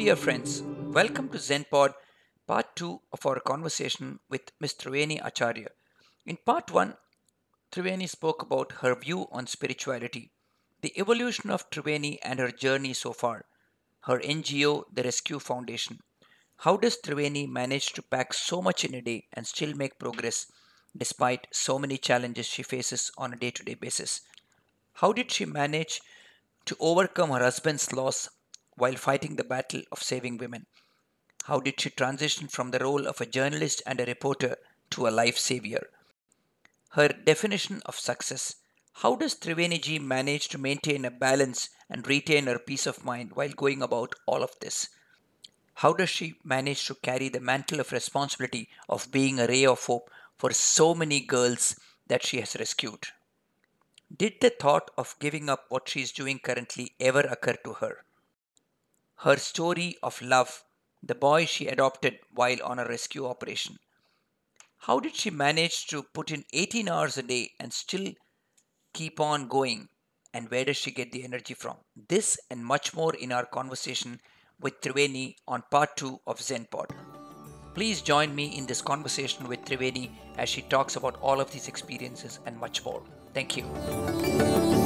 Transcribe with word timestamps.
Dear 0.00 0.16
friends. 0.16 0.62
Welcome 0.62 1.28
to 1.28 1.36
ZenPod, 1.36 1.92
part 2.46 2.74
2 2.74 3.02
of 3.12 3.26
our 3.26 3.38
conversation 3.38 4.18
with 4.30 4.50
Ms. 4.58 4.72
Triveni 4.80 5.20
Acharya. 5.22 5.68
In 6.24 6.38
part 6.46 6.70
1, 6.70 6.94
Triveni 7.70 8.08
spoke 8.08 8.40
about 8.40 8.72
her 8.80 8.94
view 8.94 9.28
on 9.30 9.46
spirituality, 9.46 10.30
the 10.80 10.98
evolution 10.98 11.50
of 11.50 11.68
Triveni 11.68 12.16
and 12.22 12.38
her 12.38 12.50
journey 12.50 12.94
so 12.94 13.12
far, 13.12 13.44
her 14.04 14.18
NGO, 14.20 14.84
the 14.90 15.02
Rescue 15.02 15.38
Foundation. 15.38 15.98
How 16.56 16.78
does 16.78 16.96
Triveni 16.96 17.46
manage 17.46 17.92
to 17.92 18.00
pack 18.00 18.32
so 18.32 18.62
much 18.62 18.86
in 18.86 18.94
a 18.94 19.02
day 19.02 19.26
and 19.34 19.46
still 19.46 19.74
make 19.74 19.98
progress 19.98 20.50
despite 20.96 21.46
so 21.52 21.78
many 21.78 21.98
challenges 21.98 22.46
she 22.46 22.62
faces 22.62 23.10
on 23.18 23.34
a 23.34 23.36
day 23.36 23.50
to 23.50 23.62
day 23.62 23.74
basis? 23.74 24.22
How 24.94 25.12
did 25.12 25.30
she 25.30 25.44
manage 25.44 26.00
to 26.64 26.76
overcome 26.80 27.32
her 27.32 27.40
husband's 27.40 27.92
loss 27.92 28.30
while 28.76 28.96
fighting 28.96 29.36
the 29.36 29.44
battle 29.44 29.82
of 29.92 30.02
saving 30.02 30.38
women? 30.38 30.66
How 31.44 31.60
did 31.60 31.80
she 31.80 31.90
transition 31.90 32.48
from 32.48 32.70
the 32.70 32.78
role 32.78 33.06
of 33.06 33.20
a 33.20 33.26
journalist 33.26 33.82
and 33.86 34.00
a 34.00 34.04
reporter 34.04 34.56
to 34.90 35.08
a 35.08 35.10
life 35.10 35.38
savior? 35.38 35.88
Her 36.90 37.08
definition 37.08 37.82
of 37.86 37.98
success. 37.98 38.56
How 38.94 39.16
does 39.16 39.34
Triveni 39.34 39.80
ji 39.80 39.98
manage 39.98 40.48
to 40.48 40.58
maintain 40.58 41.04
a 41.04 41.10
balance 41.10 41.70
and 41.88 42.06
retain 42.06 42.46
her 42.46 42.58
peace 42.58 42.86
of 42.86 43.04
mind 43.04 43.32
while 43.34 43.48
going 43.50 43.82
about 43.82 44.14
all 44.26 44.42
of 44.42 44.58
this? 44.60 44.88
How 45.74 45.94
does 45.94 46.10
she 46.10 46.34
manage 46.44 46.84
to 46.86 46.94
carry 46.94 47.30
the 47.30 47.40
mantle 47.40 47.80
of 47.80 47.92
responsibility 47.92 48.68
of 48.88 49.10
being 49.10 49.40
a 49.40 49.46
ray 49.46 49.64
of 49.64 49.84
hope 49.86 50.10
for 50.36 50.52
so 50.52 50.94
many 50.94 51.20
girls 51.20 51.74
that 52.08 52.24
she 52.24 52.40
has 52.40 52.56
rescued? 52.56 53.06
Did 54.14 54.34
the 54.40 54.50
thought 54.50 54.90
of 54.98 55.16
giving 55.20 55.48
up 55.48 55.66
what 55.68 55.88
she 55.88 56.02
is 56.02 56.12
doing 56.12 56.38
currently 56.38 56.92
ever 57.00 57.20
occur 57.20 57.56
to 57.64 57.74
her? 57.74 58.04
Her 59.22 59.36
story 59.36 59.96
of 60.02 60.20
love, 60.22 60.64
the 61.02 61.14
boy 61.14 61.44
she 61.44 61.66
adopted 61.66 62.18
while 62.34 62.56
on 62.64 62.78
a 62.78 62.86
rescue 62.86 63.26
operation. 63.26 63.76
How 64.78 64.98
did 64.98 65.14
she 65.14 65.30
manage 65.30 65.86
to 65.88 66.02
put 66.02 66.30
in 66.30 66.44
18 66.54 66.88
hours 66.88 67.18
a 67.18 67.22
day 67.22 67.50
and 67.60 67.72
still 67.72 68.12
keep 68.94 69.20
on 69.20 69.48
going? 69.48 69.88
And 70.32 70.50
where 70.50 70.64
does 70.64 70.78
she 70.78 70.90
get 70.90 71.12
the 71.12 71.24
energy 71.24 71.52
from? 71.52 71.76
This 72.08 72.38
and 72.50 72.64
much 72.64 72.94
more 72.94 73.14
in 73.14 73.30
our 73.30 73.44
conversation 73.44 74.20
with 74.58 74.80
Triveni 74.80 75.34
on 75.46 75.64
part 75.70 75.96
2 75.96 76.20
of 76.26 76.38
ZenPod. 76.38 76.86
Please 77.74 78.00
join 78.00 78.34
me 78.34 78.56
in 78.56 78.66
this 78.66 78.80
conversation 78.80 79.48
with 79.48 79.64
Triveni 79.66 80.10
as 80.38 80.48
she 80.48 80.62
talks 80.62 80.96
about 80.96 81.20
all 81.20 81.40
of 81.40 81.52
these 81.52 81.68
experiences 81.68 82.38
and 82.46 82.58
much 82.58 82.84
more. 82.84 83.02
Thank 83.34 83.56
you. 83.56 84.79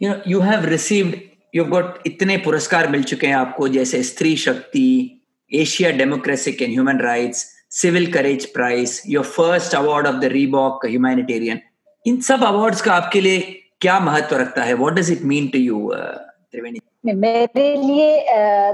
You 0.00 0.10
know 0.10 0.16
you 0.26 0.40
have 0.40 0.64
received 0.66 1.14
you 1.54 1.64
got 1.64 1.98
इतने 2.06 2.36
पुरस्कार 2.44 2.88
मिल 2.90 3.02
चुके 3.02 3.26
हैं 3.26 3.34
आपको, 3.34 3.68
जैसे 3.68 4.02
स्त्री 4.02 4.36
शक्ति, 4.36 5.20
Asia 5.50 5.90
democratic 5.98 6.62
and 6.62 6.72
human 6.72 7.00
rights, 7.00 7.46
civil 7.72 8.12
courage 8.12 8.44
prize 8.52 9.02
your 9.08 9.24
first 9.26 9.74
award 9.74 10.06
of 10.06 10.16
the 10.16 10.24
Reebok 10.32 10.86
humanitarian 10.86 11.60
इन 12.06 12.20
सब 12.22 12.44
अवार्ड्स 12.44 12.82
का 12.82 12.92
आपके 12.92 13.20
लिए 13.20 13.40
क्या 13.80 13.98
महत्व 14.00 14.36
रखता 14.36 14.62
है? 14.62 14.74
What 14.74 14.92
does 14.94 15.10
it 15.12 15.22
mean 15.22 15.46
to 15.48 15.58
you 15.58 15.90
Triveni? 15.92 16.80
मेरे 17.06 17.76
लिए 17.76 18.22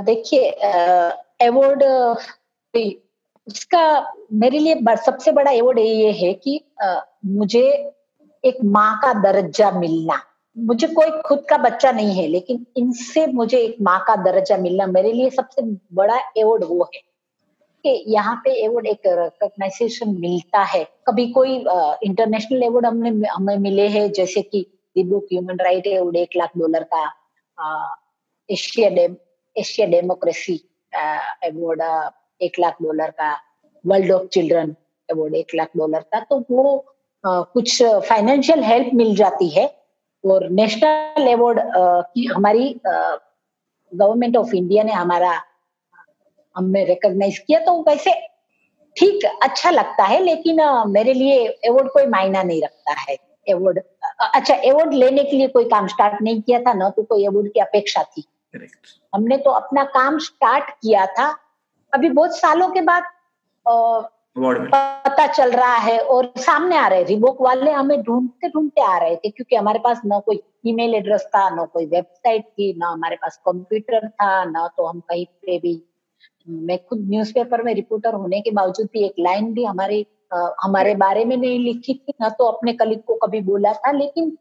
देखिए 0.05 0.51
अवार्ड 1.47 1.83
इसका 2.75 4.13
मेरे 4.33 4.59
लिए 4.59 4.97
सबसे 4.97 5.33
बड़ा 5.33 5.51
अवार्ड 5.51 5.79
ये 5.79 6.11
है 6.13 6.33
कि 6.35 6.61
मुझे 7.27 7.63
एक 8.45 8.57
माँ 8.65 9.01
का 9.03 9.13
दर्जा 9.23 9.71
मिलना। 9.71 10.21
मुझे 10.61 10.87
कोई 10.87 11.11
खुद 11.23 11.45
का 11.51 11.57
बच्चा 11.59 11.91
नहीं 11.93 12.15
है 12.15 12.27
लेकिन 12.29 12.67
इनसे 12.77 13.27
मुझे 13.27 13.59
एक 13.59 13.77
माँ 13.83 13.99
का 14.07 14.17
दर्जा 14.17 14.57
मिलना 14.57 14.87
मेरे 14.87 15.13
लिए 15.13 15.31
सबसे 15.31 15.63
बड़ा 15.95 16.19
एवॉर्ड 16.39 16.65
वो 16.65 16.89
है। 16.95 17.01
कि 17.85 18.05
यहाँ 18.09 18.35
पे 18.45 18.51
एवॉर्ड 18.65 18.87
एक 18.87 19.01
रिकॉग्नाइजेशन 19.07 20.09
मिलता 20.21 20.63
है। 20.63 20.85
कभी 21.07 21.27
कोई 21.33 21.55
इंटरनेशनल 22.09 22.63
एवॉर्ड 22.63 22.87
हमने 22.87 23.11
हमें 23.29 23.57
मिले 23.57 23.87
हैं 23.89 24.11
जैसे 24.13 24.43
कि 24.43 24.67
दिब्रुक 24.97 25.25
ह्यूमन 25.33 25.59
राइट 25.61 25.87
एवॉर्ड 25.87 26.17
एक 26.17 26.37
लाख 26.37 26.51
डॉलर 26.59 26.83
का 26.95 27.05
एशिया 28.49 28.89
डेम 28.91 29.17
एशिया 29.57 29.87
डेमोक्रेसी 29.87 30.61
एवॉर्ड 31.45 31.83
एक 32.43 32.59
लाख 32.61 32.77
डॉलर 32.83 33.11
का 33.11 33.33
वर्ल्ड 33.87 34.13
ऑफ़ 34.13 34.27
चिल्ड्रन 34.27 34.75
अवार्ड 35.09 35.35
एक 35.35 35.55
लाख 35.55 35.69
डॉलर 35.77 36.01
का। 36.01 36.21
तो 36.21 36.45
वो 36.51 36.79
आ, 37.27 37.41
कुछ 37.41 37.83
फाइनेंशियल 37.83 38.63
हेल्प 38.65 38.91
मिल 38.95 39.15
जाती 39.17 39.49
है। 39.49 39.80
और 40.25 40.49
नेशनल 40.51 41.33
अवार्ड 41.33 41.61
की 42.15 42.25
हमारी 42.27 42.69
गवर्नमेंट 42.87 44.37
ऑफ़ 44.37 44.55
इंडिया 44.55 44.83
ने 44.83 44.93
हमारा 44.93 45.33
हमें 46.57 46.85
रिकॉग्नाइज 46.87 47.39
किया 47.39 47.59
तो 47.61 47.81
वैसे 47.89 48.13
ठीक 48.97 49.25
अच्छा 49.43 49.71
लगता 49.71 50.05
है 50.05 50.23
लेकिन 50.23 50.61
मेरे 50.89 51.13
लिए 51.15 51.47
अवार्ड 51.47 51.89
कोई 51.91 52.07
मायना 52.07 52.43
नहीं 52.43 52.63
रखता 52.63 52.93
है। 53.01 53.17
अवार्ड 53.47 53.79
अच्छा 54.35 54.55
अवार्ड 54.55 54.95
लेने 54.95 55.25
के 55.25 55.37
लिए 55.37 55.49
कोई 55.49 55.65
काम 55.69 55.87
स्टार्ट 55.87 56.23
नहीं 56.23 56.41
किया 56.43 56.61
था 56.61 56.73
न 56.73 56.91
तो 56.91 57.03
कोई 57.03 57.27
अवार्ड 57.27 57.53
की 57.53 57.61
अपेक्षा 57.61 58.03
थी। 58.03 58.23
Correct. 58.55 58.87
हमने 59.15 59.37
तो 59.39 59.51
अपना 59.51 59.85
काम 59.95 60.19
स्टार्ट 60.19 60.71
किया 60.73 61.07
था। 61.07 61.29
अभी 61.93 62.09
बहुत 62.11 62.37
सालों 62.39 62.69
के 62.69 62.81
बाद 62.81 63.03
पता 64.73 65.27
चल 65.27 65.51
रहा 65.51 65.77
है 65.77 65.99
और 66.01 66.33
सामने 66.39 66.77
आ 66.77 66.87
रहे 66.89 67.03
रिबोक 67.05 67.41
वाले 67.43 67.71
हमें 67.71 68.03
ढूंढते 68.03 68.49
ढूंढते 68.49 68.83
आ 68.83 68.97
रहे 68.99 69.17
थे 69.17 69.31
क्योंकि 69.31 69.57
हमारे 69.57 69.79
पास 69.79 70.01
न 70.07 70.21
कोई 70.27 70.41
ईमेल 70.67 70.95
एड्रेस 70.95 71.25
था 71.35 71.49
न 71.51 71.65
कोई 71.67 71.87
वेबसाइट 71.87 72.45
थी 72.49 72.73
न 72.79 72.83
हमारे 72.83 73.17
पास 73.17 73.41
कंप्यूटर 73.47 74.09
था 74.09 74.45
न 74.45 74.69
तो 74.77 74.87
हम 74.87 75.01
कहीं 75.01 75.25
पे 75.47 75.59
भी। 75.59 75.83
मैं 76.49 76.79
खुद 76.89 77.01
न्यूज़पेपर 77.09 77.63
में 77.63 77.75
रिपोर्टर 77.75 78.15
होने 78.15 78.41
के 78.41 78.51
बावजूद 78.51 78.89
भी 78.93 79.05
एक 79.05 79.15
लाइन 79.21 79.53
भी 79.55 79.65
हमारे 79.65 80.05
आ, 80.35 80.49
हमारे 80.63 80.95
बारे 80.95 81.25
में 81.25 81.37
नहीं 81.37 81.59
लिखी 81.59 81.95
थी 81.95 82.13
न 82.23 82.29
तो 82.29 82.45
अपने 82.45 82.73
कलीग 82.73 83.03
को 83.07 83.15
कभी 83.23 83.41
बोला 83.41 83.73
था 83.73 83.93
लेकिन 83.93 84.37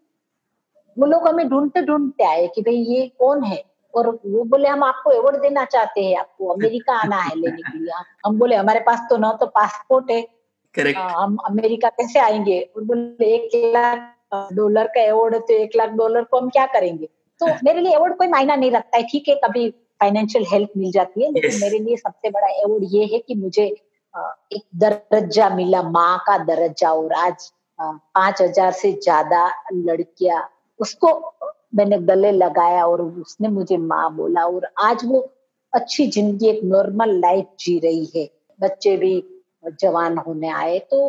वो 0.97 1.05
लोग 1.05 1.27
हमें 1.27 1.47
ढूंढते 1.49 1.81
ढूंढते 1.81 2.23
आए 2.23 2.47
कि 2.55 2.61
भाई 2.61 2.75
ये 2.75 3.07
कौन 3.19 3.43
है? 3.43 3.63
और 3.93 4.07
वो 4.25 4.43
बोले 4.45 4.67
हम 4.69 4.83
आपको 4.83 5.09
अवार्ड 5.11 5.41
देना 5.41 5.63
चाहते 5.65 6.03
हैं 6.05 6.17
आपको 6.17 6.47
अमेरिका 6.47 6.93
आना 6.95 7.17
है 7.17 7.35
लेने 7.35 7.61
के 7.61 7.77
लिए। 7.77 8.03
हम 8.25 8.37
बोले 8.39 8.55
हमारे 8.55 8.79
पास 8.79 9.07
तो 9.09 9.17
ना 9.17 9.31
तो 9.33 9.45
पासपोर्ट 9.47 10.11
है। 10.11 10.21
करेक्ट 10.75 10.99
हम 10.99 11.37
अमेरिका 11.45 11.89
कैसे 11.91 12.19
आएँगे? 12.19 12.59
और 12.75 12.83
बोले 12.83 13.33
एक 13.35 13.73
लाख 13.75 14.53
डॉलर 14.53 14.87
का 14.87 15.09
अवार्ड 15.11 15.33
है 15.33 15.39
तो 15.41 15.53
एक 15.53 15.75
लाख 15.75 15.89
डॉलर 15.91 16.23
को 16.23 16.39
हम 16.39 16.49
क्या 16.49 16.65
करेंगे? 16.67 17.09
तो 17.41 17.47
मेरे 17.63 17.81
लिए 17.81 17.93
अवार्ड 17.93 18.17
कोई 18.17 18.27
मायना 18.27 18.55
नहीं 18.55 18.71
रखता 18.71 18.97
है। 18.97 19.03
ठीक 19.03 19.29
है 19.29 19.35
कभी 19.43 19.69
फाइनेंशियल 20.01 20.45
हेल्प 20.51 20.71
मिल 20.77 20.91
जाती 20.91 21.23
है 21.23 21.31
लेकिन 21.31 21.51
yes. 21.51 21.61
मेरे 21.61 21.79
लिए 21.79 21.95
सबसे 21.97 22.29
बड़ा 22.29 22.47
अवार्ड 22.47 22.83
ये 22.89 23.05
है 23.13 23.19
कि 23.19 23.35
मुझे 23.35 23.63
एक 23.63 24.63
दर्जा 24.75 25.49
मिला 25.49 25.81
माँ 25.83 26.17
का 26.27 26.37
दर्जा। 26.45 26.91
और 26.91 27.13
आज 27.15 27.51
पाँच 27.79 28.41
हज़ार 28.41 28.71
से 28.73 28.91
ज़्यादा 28.93 29.45
लड़कियाँ 29.73 30.49
उसको 30.79 31.09
मैंने 31.73 31.97
गले 31.99 32.31
लगाया 32.31 32.85
और 32.85 33.01
उसने 33.01 33.47
मुझे 33.47 33.77
माँ 33.77 34.15
बोला 34.15 34.45
और 34.45 34.67
आज 34.83 35.05
वो 35.05 35.19
अच्छी 35.73 36.07
ज़िंदगी 36.07 36.47
एक 36.49 36.63
नॉर्मल 36.63 37.19
लाइफ 37.19 37.45
जी 37.59 37.77
रही 37.79 38.11
है। 38.15 38.29
बच्चे 38.59 38.95
भी 38.97 39.23
जवान 39.81 40.17
होने 40.17 40.49
आए 40.49 40.79
तो 40.91 40.99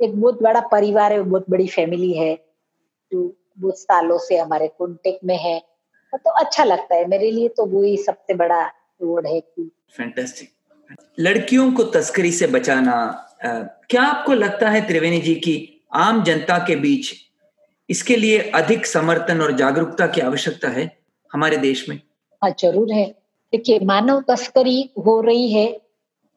एक 0.00 0.20
बहुत 0.20 0.42
बड़ा 0.42 0.60
परिवार 0.72 1.12
है 1.12 1.22
बहुत 1.22 1.50
बड़ी 1.50 1.66
फैमिली 1.68 2.12
है। 2.12 2.34
जो 3.12 3.22
बहुत 3.58 3.78
सालों 3.78 4.18
से 4.18 4.36
हमारे 4.36 4.68
कॉन्टेक्ट 4.68 5.24
में 5.24 5.36
है। 5.36 5.58
तो 6.12 6.30
अच्छा 6.30 6.64
लगता 6.64 6.94
है 6.94 7.06
मेरे 7.08 7.30
लिए 7.30 7.48
तो 7.48 7.64
वही 7.66 7.96
सबसे 7.96 8.34
बड़ा 8.34 8.64
रोड 9.02 9.26
है 9.26 9.40
कि 9.40 9.70
फैंटास्टिक 9.96 10.48
लड़कियों 11.20 11.70
को 11.72 11.84
तस्करी 11.90 12.30
से 12.32 12.46
बचाना 12.46 12.92
आ, 13.44 13.58
क्या 13.90 14.02
आपको 14.02 14.32
लगता 14.34 14.70
है 14.70 14.86
त्रिवेणी 14.86 15.20
जी 15.20 15.34
की 15.34 15.56
आम 15.94 16.22
जनता 16.24 16.58
के 16.58 16.76
बीच 16.76 17.12
इसके 17.88 18.16
लिए 18.16 18.38
अधिक 18.54 18.86
समर्थन 18.86 19.40
और 19.40 19.52
जागरूकता 19.52 20.06
की 20.06 20.20
आवश्यकता 20.20 20.68
है 20.68 20.90
हमारे 21.32 21.56
देश 21.56 21.88
में 21.88 22.00
हाँ 22.42 22.50
ज़रूर 22.58 22.92
है 22.92 23.06
देखिए 23.52 23.78
मानव 23.84 24.20
तस्करी 24.20 24.90
हो 25.06 25.20
रही 25.20 25.52
है 25.52 25.66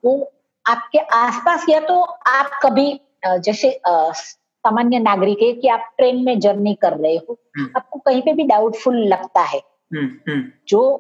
वो 0.04 0.32
आपके 0.68 0.98
आसपास 0.98 1.66
या 1.70 1.80
तो 1.80 2.02
आप 2.28 2.60
कभी 2.64 3.00
जैसे 3.26 3.80
सामान्य 3.88 5.00
नागरिक 5.00 5.42
है 5.42 5.52
कि 5.54 5.68
आप 5.68 5.94
ट्रेन 5.98 6.24
में 6.26 6.40
जर्नी 6.40 6.74
कर 6.74 6.98
रहे 6.98 7.16
हो 7.16 7.38
हम्म। 7.58 7.70
आपको 7.78 8.00
कहीं 8.00 8.22
पे 8.22 8.34
भी 8.34 8.44
डाउटफुल 8.44 8.98
लगता 9.08 9.42
है 9.42 9.62
हम्म, 9.94 10.10
हम्म। 10.30 10.52
जो 10.68 11.00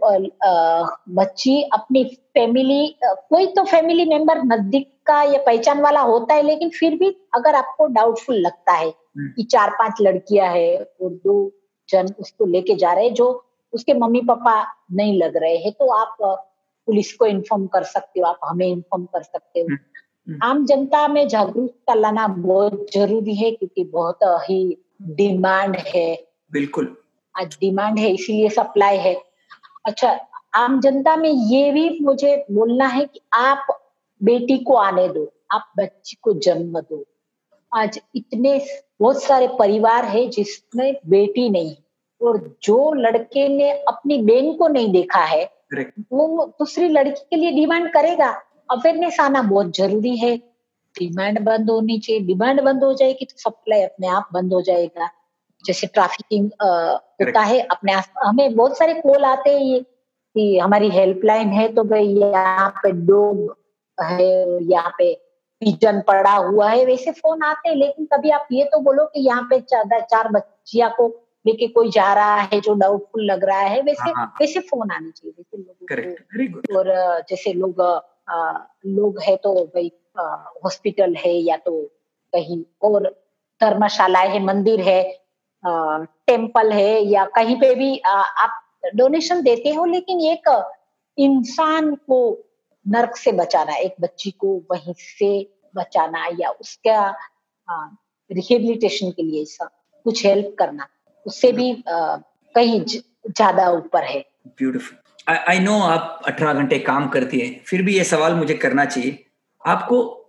बच्ची 1.09 1.61
अपनी 1.73 2.03
फैमिली 2.33 2.95
कोई 3.03 3.45
तो 3.47 3.63
फैमिली 3.63 4.05
मेंबर 4.05 4.41
नज़दीक 4.43 4.89
का 5.05 5.21
या 5.23 5.43
पहचान 5.45 5.81
वाला 5.81 6.01
होता 6.01 6.33
है 6.33 6.41
लेकिन 6.41 6.69
फिर 6.69 6.95
भी 6.95 7.09
अगर 7.33 7.55
आपको 7.55 7.85
डाउटफुल 7.85 8.35
लगता 8.35 8.73
है। 8.73 8.93
कि 9.17 9.43
चार 9.43 9.69
पाँच 9.69 10.01
लड़कियाँ 10.01 10.47
है 10.47 10.77
और 10.77 11.09
दो 11.09 11.51
जन 11.89 12.13
उसको 12.19 12.45
लेके 12.45 12.75
जा 12.75 12.93
रहे 12.93 13.05
हैं 13.05 13.13
जो 13.13 13.45
उसके 13.73 13.93
मम्मी 13.93 14.21
पापा 14.21 14.65
नहीं 14.91 15.17
लग 15.17 15.37
रहे 15.37 15.57
हैं। 15.57 15.71
तो 15.71 15.87
आप 15.87 16.17
पुलिस 16.87 17.13
को 17.13 17.25
इन्फॉर्म 17.25 17.67
कर 17.67 17.83
सकते 17.83 18.19
हो 18.19 18.25
आप 18.25 18.39
हमें 18.45 18.67
इन्फॉर्म 18.67 19.05
कर 19.05 19.23
सकते 19.23 19.59
हो। 19.59 19.67
आम 20.43 20.65
जनता 20.65 21.07
में 21.07 21.27
जागरूकता 21.27 21.93
लाना 21.93 22.27
बहुत 22.27 22.85
ज़रूरी 22.93 23.35
है 23.35 23.51
क्योंकि 23.51 23.83
बहुत 23.83 24.19
ही 24.23 24.77
डिमांड 25.01 25.75
है। 25.75 26.27
बिल्कुल। 26.51 26.97
आज 27.39 27.57
डिमांड 27.61 27.99
है 27.99 28.13
इसीलिए 28.13 28.49
सप्लाई 28.49 28.97
है। 28.97 29.21
अच्छा 29.85 30.19
आम 30.55 30.79
जनता 30.81 31.15
में 31.15 31.29
ये 31.29 31.71
भी 31.71 31.99
मुझे 31.99 32.45
बोलना 32.51 32.87
है 32.87 33.05
कि 33.05 33.19
आप 33.33 33.67
बेटी 34.23 34.57
को 34.57 34.75
आने 34.75 35.07
दो 35.07 35.33
आप 35.51 35.71
बच्ची 35.77 36.17
को 36.21 36.33
जन्म 36.33 36.79
दो। 36.79 37.05
आज 37.71 37.99
इतने 38.15 38.59
बहुत 39.01 39.23
सारे 39.23 39.47
परिवार 39.59 40.05
है 40.05 40.27
जिसमें 40.29 40.93
बेटी 41.09 41.49
नहीं 41.49 41.75
और 42.21 42.37
जो 42.63 42.93
लड़के 42.93 43.47
ने 43.49 43.71
अपनी 43.71 44.17
बहन 44.23 44.53
को 44.57 44.67
नहीं 44.67 44.91
देखा 44.93 45.23
है 45.25 45.43
वो 46.11 46.45
दूसरी 46.59 46.87
लड़की 46.89 47.21
के 47.29 47.35
लिए 47.35 47.51
डिमांड 47.51 47.91
करेगा। 47.93 48.29
अवेयरनेस 48.69 49.19
आना 49.19 49.41
बहुत 49.41 49.75
ज़रूरी 49.77 50.15
है। 50.17 50.35
डिमांड 50.95 51.39
बंद 51.39 51.69
होनी 51.69 51.97
चाहिए। 51.99 52.21
डिमांड 52.25 52.61
बंद 52.61 52.83
हो 52.83 52.93
जाएगी 52.93 53.25
तो 53.25 53.37
सप्लाई 53.39 53.81
अपने 53.81 54.07
आप 54.09 54.29
बंद 54.33 54.53
हो 54.53 54.61
जाएगा। 54.61 55.09
जैसे 55.63 55.87
ट्रैफिकिंग 55.87 56.49
होता 56.61 57.41
है 57.41 57.59
अपने 57.61 57.93
आप 57.93 58.21
हमें 58.23 58.55
बहुत 58.55 58.77
सारे 58.77 58.93
कॉल 59.01 59.25
आते 59.25 59.49
हैं 59.49 59.61
ये 59.61 59.79
कि 59.79 60.57
हमारी 60.59 60.89
हेल्पलाइन 60.89 61.49
है 61.49 61.67
तो 61.73 61.83
भाई 61.83 62.07
यहाँ 62.07 62.69
पे 62.83 62.91
डॉग 62.91 63.55
है 63.97 64.63
यहाँ 64.63 64.93
पे 64.97 65.13
पिजन 65.61 65.99
पड़ा 66.01 66.35
हुआ 66.35 66.69
है 66.69 66.85
वैसे 66.85 67.11
फ़ोन 67.11 67.41
आते 67.43 67.69
हैं 67.69 67.75
लेकिन 67.75 68.05
कभी 68.13 68.29
आप 68.29 68.47
ये 68.51 68.63
तो 68.63 68.79
बोलो 68.79 69.05
कि 69.05 69.19
यहाँ 69.19 69.43
पे 69.49 69.59
चार, 69.61 69.99
चार 70.01 70.27
बच्चिया 70.31 70.87
को 70.89 71.07
लेके 71.45 71.67
कोई 71.67 71.89
जा 71.91 72.13
रहा 72.13 72.35
है 72.35 72.59
जो 72.61 72.73
डाउटफुल 72.73 73.23
लग 73.25 73.43
रहा 73.45 73.59
है 73.59 73.81
वैसे 73.81 74.03
हाँ, 74.03 74.13
हाँ. 74.15 74.35
वैसे 74.41 74.59
फ़ोन 74.59 74.91
आने 74.91 75.11
चाहिए 75.11 75.33
वैसे 75.37 75.57
लोगों 75.57 76.75
को 76.75 76.77
और 76.77 77.21
जैसे 77.29 77.53
लोग 77.53 77.81
लोग 78.85 79.21
है 79.21 79.35
तो 79.35 79.53
भाई 79.65 79.91
हॉस्पिटल 80.63 81.15
है 81.15 81.33
या 81.33 81.57
तो 81.57 81.81
कहीं 82.33 82.63
और 82.81 83.07
धर्मशाला 83.61 84.19
है 84.19 84.43
मंदिर 84.43 84.81
है 84.81 85.01
टेंपल 86.27 86.71
है 86.71 87.01
या 87.05 87.25
कहीं 87.25 87.55
पे 87.55 87.73
भी 87.75 87.97
आ, 87.99 88.13
आप 88.13 88.61
डोनेशन 88.95 89.41
देते 89.41 89.69
हो 89.69 89.85
लेकिन 89.85 90.21
एक 90.21 90.49
इंसान 91.17 91.95
को 91.95 92.21
नर्क 92.87 93.15
से 93.15 93.31
बचाना 93.31 93.75
एक 93.75 93.95
बच्ची 94.01 94.31
को 94.31 94.63
वहीं 94.71 94.93
से 94.97 95.49
बचाना 95.75 96.27
या 96.39 96.49
उसका 96.49 97.15
रिहेबिलिटेशन 98.31 99.11
के 99.11 99.23
लिए 99.23 99.45
कुछ 99.61 100.25
हेल्प 100.25 100.55
करना 100.59 100.87
उससे 101.25 101.51
भी 101.51 101.83
कहीं 101.87 102.81
ज़्यादा 102.81 103.69
ऊपर 103.69 104.03
है। 104.03 104.25
ब्यूटीफुल 104.47 105.37
आई 105.49 105.59
नो 105.59 105.79
आप 105.79 106.21
अठारह 106.27 106.53
घंटे 106.53 106.79
काम 106.79 107.07
करती 107.07 107.39
हैं 107.39 107.61
फिर 107.65 107.81
भी 107.81 107.97
ये 107.97 108.03
सवाल 108.03 108.33
मुझे 108.33 108.53
करना 108.53 108.85
चाहिए। 108.85 109.25
आपको 109.67 110.27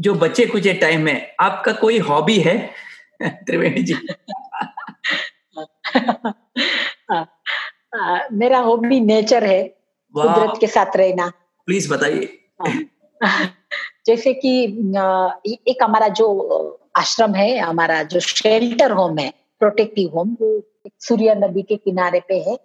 जो 0.00 0.14
बच्चे 0.14 0.46
कुछ 0.46 0.68
टाइम 0.68 1.00
में 1.00 1.34
आपका 1.40 1.72
कोई 1.72 1.98
हॉबी 1.98 2.38
है? 2.38 2.70
त्रिवेणी 3.22 3.82
जी। 3.82 3.94
मेरा 8.32 8.58
हॉबी 8.58 9.00
नेचर 9.00 9.44
है 9.44 9.74
कुदरत 10.14 10.60
के 10.60 10.66
साथ 10.66 10.96
रहना। 10.96 11.32
प्लीज़ 11.66 11.92
बताइए। 11.92 12.38
जैसे 14.06 14.32
कि 14.34 14.64
एक 15.68 15.82
हमारा 15.82 16.08
जो 16.08 16.80
आश्रम 16.96 17.34
है, 17.34 17.58
हमारा 17.58 18.02
जो 18.02 18.20
शेल्टर 18.20 18.92
होम 18.92 19.18
है 19.18 19.32
प्रोटेक्टिव 19.58 20.10
होम 20.16 20.36
वो 20.40 20.62
सूर्य 21.00 21.34
नदी 21.34 21.62
के 21.62 21.76
किनारे 21.76 22.20
पे 22.28 22.38
है। 22.48 22.58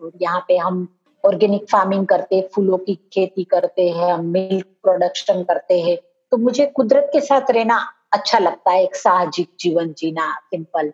और 0.00 0.12
यहाँ 0.22 0.44
पे 0.48 0.56
हम 0.56 0.86
ऑर्गेनिक 1.24 1.64
फ़ार्मिंग 1.70 2.06
करते 2.06 2.36
हैं, 2.36 2.48
फूलों 2.54 2.78
की 2.78 2.94
खेती 3.12 3.44
करते 3.44 3.88
हैं, 3.90 4.12
हम 4.12 4.24
मिल्क 4.26 4.66
प्रोडक्शन 4.82 5.42
करते 5.42 5.80
हैं। 5.80 5.96
तो 6.30 6.36
मुझे 6.36 6.66
कुदरत 6.66 7.10
के 7.12 7.20
साथ 7.20 7.50
रहना 7.50 7.78
अच्छा 8.12 8.38
लगता 8.38 8.70
है, 8.70 8.82
एक 8.84 8.96
साहजिक 8.96 9.48
जीवन 9.60 9.92
जीना 9.98 10.32
सिंपल 10.44 10.92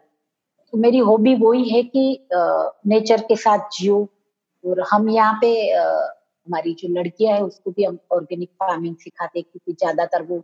तो 0.73 0.79
मेरी 0.79 0.99
हॉबी 0.99 1.35
वही 1.35 1.69
है 1.69 1.83
कि 1.83 2.27
नेचर 2.87 3.21
के 3.21 3.37
साथ 3.37 3.59
जियो। 3.73 4.09
और 4.65 4.81
हम 4.91 5.09
यहाँ 5.09 5.39
पे 5.45 5.51
हमारी 6.47 6.73
जो 6.75 6.89
लड़कियाँ 6.89 7.35
है 7.35 7.43
उसको 7.45 7.71
भी 7.71 7.85
हम 7.85 7.99
ऑर्गेनिक 8.13 8.49
फ़ार्मिंग 8.49 8.97
सिखाते 8.97 9.43
क्योंकि 9.43 9.73
ज़्यादातर 9.73 10.23
वो 10.23 10.43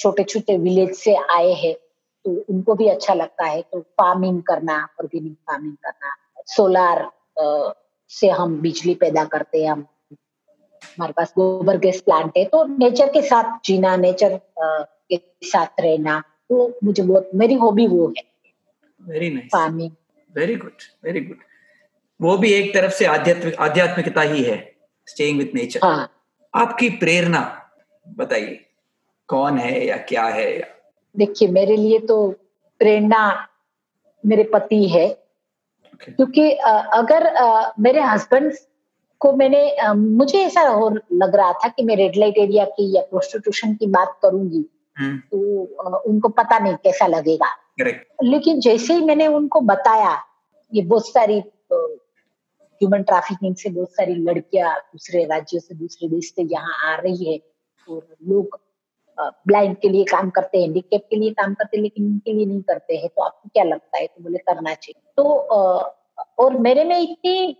छोटे 0.00 0.24
छोटे 0.24 0.56
विलेज 0.58 0.94
से 0.96 1.14
आए 1.30 1.52
हैं 1.52 1.74
तो 2.24 2.30
उनको 2.50 2.74
भी 2.74 2.88
अच्छा 2.88 3.14
लगता 3.14 3.44
है। 3.44 3.62
तो 3.62 3.80
फ़ार्मिंग 3.80 4.42
करना 4.42 4.76
ऑर्गेनिक 5.00 5.32
फ़ार्मिंग 5.32 5.76
करना 5.76 6.14
सोलार 6.46 7.10
से 8.10 8.28
हम 8.30 8.60
बिजली 8.60 8.94
पैदा 8.94 9.24
करते 9.24 9.62
हैं 9.62 9.70
हम 9.70 9.86
हमारे 10.82 11.12
पास 11.12 11.32
गोबर 11.36 11.78
गैस 11.78 12.00
प्लांट 12.00 12.32
है 12.36 12.44
तो 12.44 12.64
नेचर 12.78 13.08
के 13.08 13.22
साथ 13.22 13.58
जीना 13.64 13.96
नेचर 13.96 14.38
के 14.58 15.16
साथ 15.44 15.80
रहना 15.80 16.20
तो 16.20 16.66
मुझे 16.84 17.02
बहुत 17.02 17.30
मेरी 17.34 17.54
हॉबी 17.54 17.86
वो 17.86 18.06
है। 18.08 18.24
Very 19.00 19.30
nice 19.30 19.48
farming 19.52 19.90
very 20.34 20.54
good 20.56 20.82
very 21.04 21.20
good 21.20 21.38
वो 22.20 22.36
भी 22.38 22.52
एक 22.52 22.74
तरफ़ 22.74 22.92
से 22.92 23.06
आध्यात्मिक 23.06 23.54
आध्यात्मिकता 23.60 24.20
ही 24.22 24.42
है। 24.42 24.56
स्टेइंग 25.06 25.38
विद 25.38 25.50
नेचर 25.54 25.80
हाँ 25.84 26.10
आपकी 26.54 26.88
प्रेरणा 26.90 27.42
बताइए 28.08 28.60
कौन 29.28 29.58
है 29.58 29.86
या 29.86 29.96
क्या 29.96 30.24
है 30.24 30.58
या 30.60 30.66
देखिए 31.16 31.48
मेरे 31.48 31.76
लिए 31.76 31.98
तो 31.98 32.28
प्रेरणा 32.78 33.48
मेरे 34.26 34.44
पति 34.44 34.88
है 34.88 35.06
okay. 35.94 36.16
क्योंकि 36.16 36.50
अगर 36.92 37.30
मेरे 37.80 38.00
हस्बैंड 38.00 38.52
को 39.18 39.32
मैंने 39.32 39.92
मुझे 39.94 40.38
ऐसा 40.38 40.60
हो 40.60 40.88
लग 41.12 41.34
रहा 41.34 41.52
था 41.52 41.68
कि 41.68 41.82
मैं 41.82 41.96
रेड 41.96 42.16
लाइट 42.16 42.38
एरिया 42.38 42.64
की 42.64 42.96
या 42.96 43.02
प्रोस्टिट्यूशन 43.02 43.74
की 43.74 43.86
बात 43.86 44.18
करूँगी 44.22 44.64
hmm. 45.02 45.18
तो 45.30 45.64
उनको 46.00 46.28
पता 46.28 46.58
नहीं 46.58 46.74
कैसा 46.74 47.06
लगेगा 47.06 47.46
Correct. 47.80 48.00
लेकिन 48.22 48.60
जैसे 48.60 48.94
ही 48.94 49.04
मैंने 49.04 49.26
उनको 49.26 49.60
बताया 49.60 50.16
ये 50.74 50.82
बहुत 50.82 51.08
सारी 51.08 51.42
ह्यूमन 52.82 53.02
ट्रैफिकिंग 53.02 53.54
से 53.56 53.70
बहुत 53.70 53.92
सारी 53.92 54.14
लड़कियाँ 54.14 54.74
दूसरे 54.78 55.24
राज्यों 55.24 55.60
से 55.60 55.74
दूसरे 55.74 56.08
देश 56.08 56.32
से 56.36 56.42
यहाँ 56.42 56.92
आ 56.92 56.94
रही 57.00 57.32
है 57.32 57.38
और 57.88 58.16
लोग 58.28 58.60
ब्लाइंड 59.18 59.76
के 59.76 59.88
लिए 59.88 60.04
काम 60.04 60.30
करते 60.30 60.58
हैं 60.58 60.64
हैंडीकेप 60.64 61.06
के 61.10 61.16
लिए 61.16 61.30
काम 61.30 61.54
करते 61.54 61.76
हैं 61.76 61.82
लेकिन 61.82 62.06
उनके 62.06 62.32
लिए 62.32 62.46
नहीं 62.46 62.62
करते 62.62 62.96
हैं। 62.96 63.08
तो 63.08 63.22
आपको 63.22 63.48
क्या 63.48 63.64
लगता 63.64 63.98
है? 63.98 64.06
तो 64.06 64.22
बोले 64.22 64.38
करना 64.38 64.74
चाहिए। 64.74 65.12
तो 65.16 65.24
और 66.38 66.56
मेरे 66.58 66.84
में 66.84 66.98
इतनी 67.00 67.56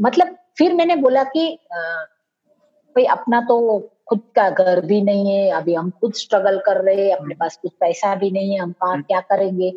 मतलब 0.00 0.36
फिर 0.58 0.74
मैंने 0.74 0.96
बोला 0.96 1.22
कि 1.24 1.58
भाई 1.72 3.04
अपना 3.04 3.40
तो 3.40 3.78
खुद 4.08 4.20
का 4.36 4.48
घर 4.50 4.80
भी 4.86 5.00
नहीं 5.02 5.32
है 5.32 5.50
अभी 5.50 5.74
हम 5.74 5.90
खुद 5.90 6.12
स्ट्रगल 6.14 6.58
कर 6.58 6.80
रहे 6.84 7.08
हैं 7.08 7.16
अपने 7.16 7.34
पास 7.34 7.56
कुछ 7.62 7.72
पैसा 7.80 8.14
भी 8.14 8.30
नहीं 8.30 8.52
है 8.52 8.58
हम 8.58 8.72
कहा 8.72 8.90
हम्म। 8.90 9.02
क्या 9.02 9.20
करेंगे? 9.20 9.70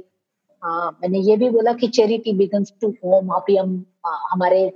आ, 0.64 0.90
मैंने 0.90 1.20
ये 1.20 1.38
भी 1.38 1.50
बोला 1.50 1.74
कि 1.74 1.88
चैरिटी 1.88 2.34
बिगन्स 2.34 2.74
टू 2.82 2.90
होम 2.90 3.30
अभी 3.30 3.58
हम 3.58 3.86
हमारे 4.06 4.70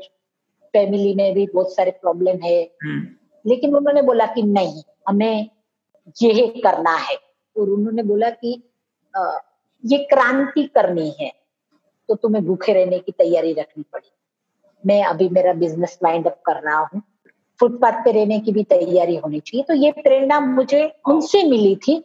फैमिली 0.74 1.16
में 1.16 1.34
भी 1.34 1.48
बहुत 1.56 1.76
सारे 1.76 1.92
प्रॉब्लम 1.92 2.38
है। 2.44 2.72
हम्म। 2.84 3.08
लेकिन 3.50 3.76
उन्होंने 3.76 4.02
बोला 4.02 4.26
कि 4.26 4.44
नहीं 4.44 4.82
हमें 5.10 5.50
ये 6.22 6.48
करना 6.48 6.96
है। 6.96 7.16
और 7.60 7.70
उन्होंने 7.70 8.04
बोला 8.04 8.30
कि 8.30 8.64
आ, 9.18 9.38
ये 9.86 9.98
क्रांति 9.98 10.64
करनी 10.64 11.14
है 11.20 11.34
तो 12.10 12.16
तुम्हें 12.16 12.46
भूखे 12.46 12.74
रहने 12.74 13.00
की 13.00 13.12
तैयारी 13.12 13.54
रखनी 13.54 13.84
पड़ी। 13.94 14.12
मैं 14.86 15.04
अभी 15.04 15.30
मेरा 15.30 15.54
बिज़नेस 15.54 16.00
वाइंड 16.04 16.28
अप 16.28 16.42
कर 16.46 16.56
रहा 16.56 16.78
हूँ। 16.78 17.02
फुटपाथ 17.60 18.06
पे 18.06 18.12
रहने 18.12 18.40
की 18.40 18.52
भी 18.52 18.64
तैयारी 18.64 19.16
होनी 19.16 19.40
चाहिए। 19.40 19.64
तो 19.64 19.74
ये 19.74 19.92
प्रेरणा 19.92 20.40
मुझे 20.40 20.96
उनसे 21.10 21.44
मिली 21.44 21.76
थी। 21.76 22.04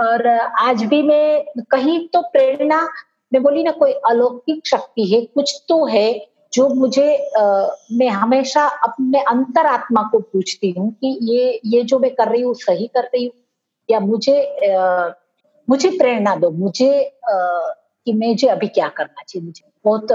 और 0.00 0.26
आज 0.60 0.84
भी 0.84 1.02
मैं 1.02 1.44
कहीं 1.70 2.08
तो 2.08 2.20
प्रेरणा 2.22 2.88
मैं 3.34 3.42
बोली 3.42 3.62
ना 3.62 3.70
कोई 3.70 3.92
अलौकिक 3.92 4.66
शक्ति 4.66 5.04
है 5.06 5.20
कुछ 5.26 5.64
तो 5.68 5.84
है 5.86 6.26
जो 6.52 6.68
मुझे 6.68 7.06
आ, 7.38 7.66
मैं 7.92 8.08
हमेशा 8.08 8.66
अपने 8.66 9.20
अंतरात्मा 9.20 10.02
को 10.12 10.18
पूछती 10.18 10.70
हूँ 10.70 10.90
कि 10.92 11.18
ये 11.22 11.60
ये 11.64 11.82
जो 11.82 11.98
मैं 11.98 12.14
कर 12.14 12.28
रही 12.28 12.42
हूँ 12.42 12.54
सही 12.54 12.86
कर 12.86 13.04
रही 13.04 13.24
हूँ? 13.24 13.32
या 13.90 14.00
मुझे 14.00 14.36
आ, 14.70 15.08
मुझे 15.70 15.90
प्रेरणा 15.90 16.36
दो 16.36 16.50
मुझे 16.50 16.90
आ, 17.04 17.36
कि 18.06 18.12
मुझे 18.12 18.48
अभी 18.48 18.68
क्या 18.68 18.88
करना 18.88 19.22
चाहिए 19.28 19.46
मुझे? 19.46 19.70
बहुत 19.84 20.06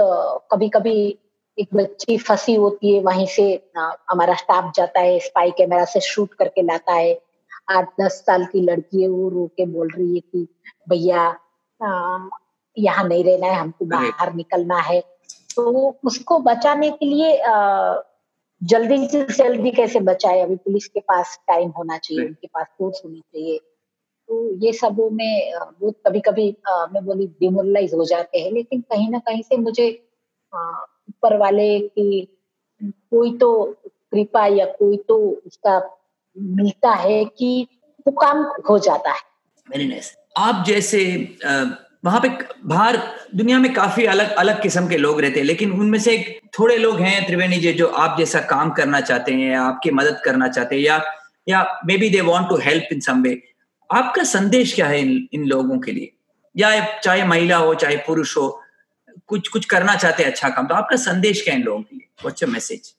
कभी 0.52 0.68
कभी 0.68 1.18
एक 1.58 1.68
बच्ची 1.74 2.16
फंसी 2.18 2.54
होती 2.54 2.94
है 2.94 3.02
वहीं 3.02 3.26
से 3.26 3.52
हमारा 3.76 4.34
स्टाफ 4.34 4.72
जाता 4.76 5.00
है 5.00 5.18
स्पाई 5.18 5.50
कैमरा 5.50 5.84
से 5.84 6.00
शूट 6.00 6.34
करके 6.34 6.62
लाता 6.62 6.92
है। 6.92 7.20
आठ 7.70 7.90
दस 8.00 8.22
साल 8.26 8.44
की 8.44 8.60
लड़की 8.60 9.02
है 9.02 9.08
वो 9.08 9.28
रो 9.28 9.46
के 9.56 9.66
बोल 9.66 9.90
रही 9.90 10.14
है 10.14 10.20
कि 10.20 10.46
भैया 10.88 11.28
यहाँ 12.76 13.04
नहीं 13.08 13.24
रहना 13.24 13.46
है 13.46 13.54
हमको 13.54 13.84
बाहर 13.86 14.32
निकलना 14.34 14.78
है। 14.80 15.00
तो 15.56 15.90
उसको 16.04 16.38
बचाने 16.40 16.90
के 16.90 17.06
लिए 17.06 17.36
आ, 17.38 18.02
जल्दी 18.62 19.06
से 19.08 19.24
जल्दी 19.24 19.70
कैसे 19.70 20.00
बचाए? 20.00 20.40
अभी 20.40 20.56
पुलिस 20.56 20.86
के 20.86 21.00
पास 21.00 21.38
टाइम 21.48 21.70
होना 21.70 21.98
चाहिए 21.98 22.24
उनके 22.24 22.46
पास 22.46 22.66
फोर्स 22.78 23.00
होनी 23.04 23.20
चाहिए। 23.20 23.58
तो 24.28 24.64
ये 24.64 24.72
सब 24.72 24.96
में 25.12 25.54
वो 25.80 25.90
कभी 26.06 26.20
कभी 26.20 26.44
मैं 26.92 27.04
बोली 27.04 27.26
डिमोरलाइज 27.40 27.94
हो 27.94 28.04
जाते 28.04 28.40
हैं 28.40 28.52
लेकिन 28.52 28.80
कहीं 28.80 29.08
ना 29.10 29.18
कहीं 29.18 29.42
से 29.42 29.56
मुझे 29.56 29.88
ऊपर 30.52 31.36
वाले 31.36 31.78
की 31.80 32.38
कोई 32.80 33.36
तो 33.38 33.50
कृपा 33.84 34.46
या 34.46 34.66
कोई 34.66 34.96
तो 35.08 35.16
उसका 35.46 35.80
मिलता 36.36 36.90
है 36.90 37.24
कि 37.24 37.66
वो 38.06 38.12
काम 38.12 38.42
हो 38.68 38.78
जाता 38.78 39.10
है। 39.10 39.20
आप 40.36 40.64
जैसे 40.66 41.02
वहाँ 42.04 42.20
पे 42.20 42.28
बाहर 42.64 42.96
दुनिया 43.34 43.58
में 43.58 43.72
काफ़ी 43.74 44.04
अलग 44.06 44.30
अलग 44.38 44.62
किस्म 44.62 44.88
के 44.88 44.96
लोग 44.96 45.20
रहते 45.20 45.40
हैं, 45.40 45.46
लेकिन 45.46 45.72
उनमें 45.72 45.98
से 45.98 46.16
थोड़े 46.58 46.76
लोग 46.76 47.00
हैं 47.00 47.26
त्रिवेणी 47.26 47.56
जी 47.60 47.72
जो 47.72 47.86
आप 47.86 48.16
जैसा 48.18 48.40
काम 48.50 48.70
करना 48.70 49.00
चाहते 49.00 49.32
हैं 49.32 49.50
या 49.52 49.62
आपकी 49.62 49.90
मदद 49.90 50.20
करना 50.24 50.48
चाहते 50.48 50.76
हैं 50.76 50.82
या 50.82 51.00
या 51.48 51.64
maybe 51.96 52.08
they 52.10 52.20
want 52.20 52.48
to 52.48 52.56
help 52.62 52.88
in 52.92 53.00
some 53.00 53.22
way 53.22 53.40
आपका 53.90 54.22
संदेश 54.24 54.74
क्या 54.74 54.86
है 54.86 55.00
इन 55.00 55.28
इन 55.32 55.44
लोगों 55.46 55.78
के 55.80 55.92
लिए? 55.92 56.12
या 56.54 56.70
चाहे 56.98 57.24
महिला 57.24 57.56
हो, 57.56 57.74
चाहे 57.74 57.96
पुरुष 58.06 58.36
हो, 58.36 58.60
कुछ 59.28 59.48
कुछ 59.48 59.64
करना 59.64 59.94
चाहते 59.96 60.22
हैं 60.22 60.30
अच्छा 60.30 60.48
काम 60.48 60.66
तो 60.66 60.74
आपका 60.74 60.96
संदेश 60.96 61.42
क्या 61.42 61.54
है 61.54 61.60
इन 61.60 61.66
लोगों 61.66 61.82
के 61.82 61.96
लिए? 61.96 62.06
व्हाट्स 62.22 62.42
योर 62.42 62.52
मैसेज 62.52 62.94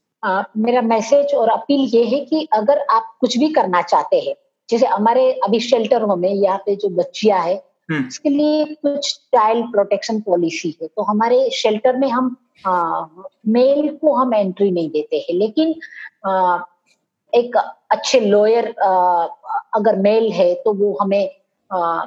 मेरा 0.58 0.82
मैसेज 0.84 1.34
और 1.36 1.50
अपील 1.50 1.90
ये 1.94 2.04
है 2.06 2.20
कि 2.26 2.48
अगर 2.54 2.80
आप 2.92 3.16
कुछ 3.22 3.38
भी 3.38 3.50
करना 3.54 3.82
चाहते 3.82 4.20
हैं, 4.20 4.34
जैसे 4.70 4.86
हमारे 4.88 5.32
अभी 5.46 5.60
शेल्टर 5.60 6.02
होम 6.02 6.20
में 6.20 6.34
यहाँ 6.34 6.58
पे 6.66 6.76
जो 6.76 6.90
बच्चिया 6.98 7.38
है 7.40 7.56
हम्म। 7.92 8.08
उसके 8.08 8.30
लिए 8.30 8.66
कुछ 8.76 9.14
चाइल्ड 9.36 9.72
प्रोटेक्शन 9.72 10.20
पॉलिसी 10.22 10.78
है। 10.82 10.88
तो 10.88 11.04
हमारे 11.04 11.50
शेल्टर 11.54 11.98
में 11.98 12.10
हम 12.10 12.36
आ, 12.68 13.06
मेल 13.48 13.96
को 13.98 14.14
हम 14.14 14.34
एंट्री 14.34 14.72
नहीं 14.72 14.90
देते 14.90 15.18
हैं 15.18 15.36
लेकिन 15.36 15.74
आ, 16.26 16.60
एक 17.34 17.56
अच्छे 17.92 18.20
लॉयर 18.20 18.68
अगर 19.76 19.96
मेल 19.96 20.32
है 20.32 20.54
तो 20.56 20.74
वो 20.74 20.98
हमें 21.02 21.30
आ, 21.72 22.06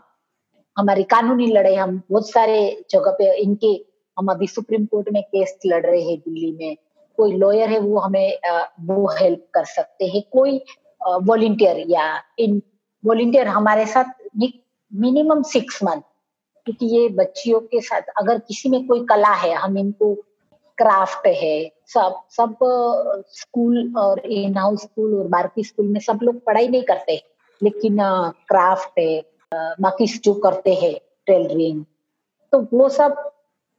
हमारी 0.76 1.02
कानूनी 1.02 1.46
लड़ाई 1.46 1.74
हम 1.74 2.00
बहुत 2.10 2.30
सारे 2.30 2.56
जगह 2.90 3.10
पे 3.10 3.32
इनके 3.42 3.72
हम 4.18 4.28
अभी 4.28 4.46
सुप्रीम 4.46 4.84
कोर्ट 4.86 5.08
में 5.12 5.22
केस 5.22 5.58
लड़ 5.66 5.84
रहे 5.86 6.02
हैं 6.02 6.18
दिल्ली 6.18 6.52
में। 6.52 6.76
कोई 7.16 7.32
लॉयर 7.32 7.68
है 7.68 7.78
वो 7.78 7.98
हमें 7.98 8.38
वो 8.80 9.06
हेल्प 9.20 9.46
कर 9.54 9.64
सकते 9.64 10.06
हैं। 10.06 10.22
कोई 10.32 10.58
वॉलिंटियर 11.22 11.84
या 11.88 12.04
इन 12.38 12.60
वॉलिंटियर 13.04 13.48
हमारे 13.48 13.86
साथ 13.86 14.04
मिनिमम 14.94 15.42
सिक्स 15.42 15.82
मंथ 15.84 16.00
क्योंकि 16.66 16.86
ये 16.86 17.08
बच्चियों 17.14 17.60
के 17.60 17.80
साथ 17.80 18.12
अगर 18.18 18.38
किसी 18.38 18.68
में 18.68 18.86
कोई 18.86 19.04
कला 19.06 19.32
है, 19.34 19.52
हम 19.54 19.78
इनको 19.78 20.14
क्राफ्ट 20.78 21.26
है, 21.26 21.70
सब 21.86 22.20
सब 22.30 22.56
स्कूल 23.30 23.92
और 23.98 24.18
इन 24.20 24.56
हाउस 24.56 24.82
स्कूल 24.82 25.14
और 25.14 25.26
बारकी 25.28 25.64
स्कूल 25.64 25.86
में 25.88 26.00
सब 26.00 26.20
लोग 26.22 26.44
पढ़ाई 26.46 26.68
नहीं 26.68 26.82
करते, 26.82 27.20
लेकिन 27.60 27.98
क्राफ्ट 28.48 28.98
है 28.98 29.22
बाकी 29.80 30.06
जो 30.06 30.34
करते 30.34 30.74
हैं 30.74 30.94
टेलरिंग 31.26 31.84
तो 32.52 32.66
वो 32.72 32.88
सब 32.88 33.30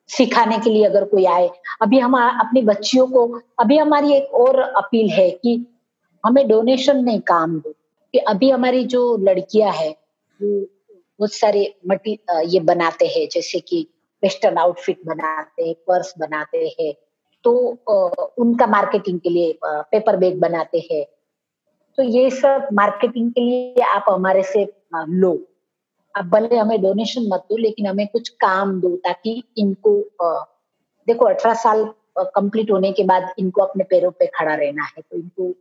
सिखाने 0.09 0.57
के 0.59 0.69
लिए 0.69 0.83
अगर 0.85 1.03
कोई 1.05 1.25
आए, 1.25 1.49
अभी 1.81 1.99
हम 1.99 2.17
अपनी 2.17 2.61
बच्चियों 2.61 3.07
को, 3.07 3.39
अभी 3.59 3.77
हमारी 3.77 4.13
एक 4.13 4.33
और 4.35 4.59
अपील 4.59 5.09
है 5.09 5.29
कि 5.31 5.65
हमें 6.23 6.47
डोनेशन 6.47 7.03
नहीं 7.03 7.19
काम 7.27 7.59
दो, 7.59 7.71
कि 8.13 8.17
अभी 8.19 8.49
हमारी 8.49 8.83
जो 8.85 9.15
लड़कियाँ 9.19 9.71
है, 9.71 9.89
वो 10.39 10.65
बहुत 11.19 11.33
सारे 11.33 11.73
मटी 11.87 12.19
ये 12.45 12.59
बनाते 12.59 13.05
हैं, 13.07 13.27
जैसे 13.31 13.59
कि 13.59 13.87
वेस्टर्न 14.23 14.57
आउटफिट 14.57 14.99
बनाते 15.05 15.63
हैं, 15.63 15.73
पर्स 15.87 16.13
बनाते 16.19 16.75
हैं। 16.79 16.93
तो 17.43 17.51
उनका 18.37 18.67
मार्केटिंग 18.67 19.19
के 19.19 19.29
लिए 19.29 19.57
पेपर 19.65 20.17
बैग 20.17 20.39
बनाते 20.39 20.87
हैं। 20.91 21.05
तो 21.97 22.03
ये 22.03 22.29
सब 22.29 22.67
मार्केटिंग 22.73 23.31
के 23.31 23.41
लिए 23.41 23.83
आप 23.83 24.05
हमारे 24.09 24.43
से 24.43 24.65
लो। 24.95 25.37
आप 26.15 26.25
भले 26.25 26.55
हमें 26.55 26.81
डोनेशन 26.81 27.27
मत 27.33 27.45
दो, 27.49 27.57
लेकिन 27.57 27.87
हमें 27.87 28.07
कुछ 28.07 28.29
काम 28.29 28.79
दो, 28.81 28.95
ताकि 28.97 29.43
इनको 29.57 29.99
देखो, 31.07 31.25
अठारह 31.25 31.53
साल 31.53 31.85
कंप्लीट 32.17 32.71
होने 32.71 32.91
के 32.91 33.03
बाद 33.03 33.33
इनको 33.39 33.61
अपने 33.61 33.83
पैरों 33.83 34.11
पे 34.11 34.27
खड़ा 34.27 34.53
रहना 34.55 34.83
है। 34.85 35.01
तो 35.01 35.17
इनको, 35.17 35.53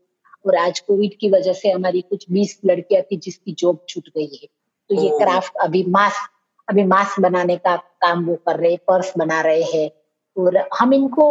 और 0.46 0.56
आज 0.56 0.80
कोविड 0.80 1.16
की 1.20 1.30
वजह 1.30 1.52
से 1.52 1.70
हमारी 1.70 2.00
कुछ 2.00 2.26
बीस 2.30 2.60
लड़कियाँ 2.64 3.02
थी 3.02 3.16
जिसकी 3.16 3.52
जॉब 3.52 3.84
छूट 3.88 4.08
गई 4.08 4.38
है। 4.42 4.48
तो 4.90 4.94
ये 5.02 5.10
क्राफ्ट 5.18 5.56
अभी 5.62 5.82
मास्क 5.88 6.30
अभी 6.68 6.84
मास्क 6.84 7.20
बनाने 7.20 7.56
का 7.56 7.76
काम 7.76 8.24
वो 8.26 8.34
कर 8.46 8.56
रहे 8.56 8.76
पर्स 8.88 9.12
बना 9.18 9.40
रहे 9.42 9.62
हैं। 9.62 9.90
और 10.36 10.56
हम 10.78 10.94
इनको 10.94 11.26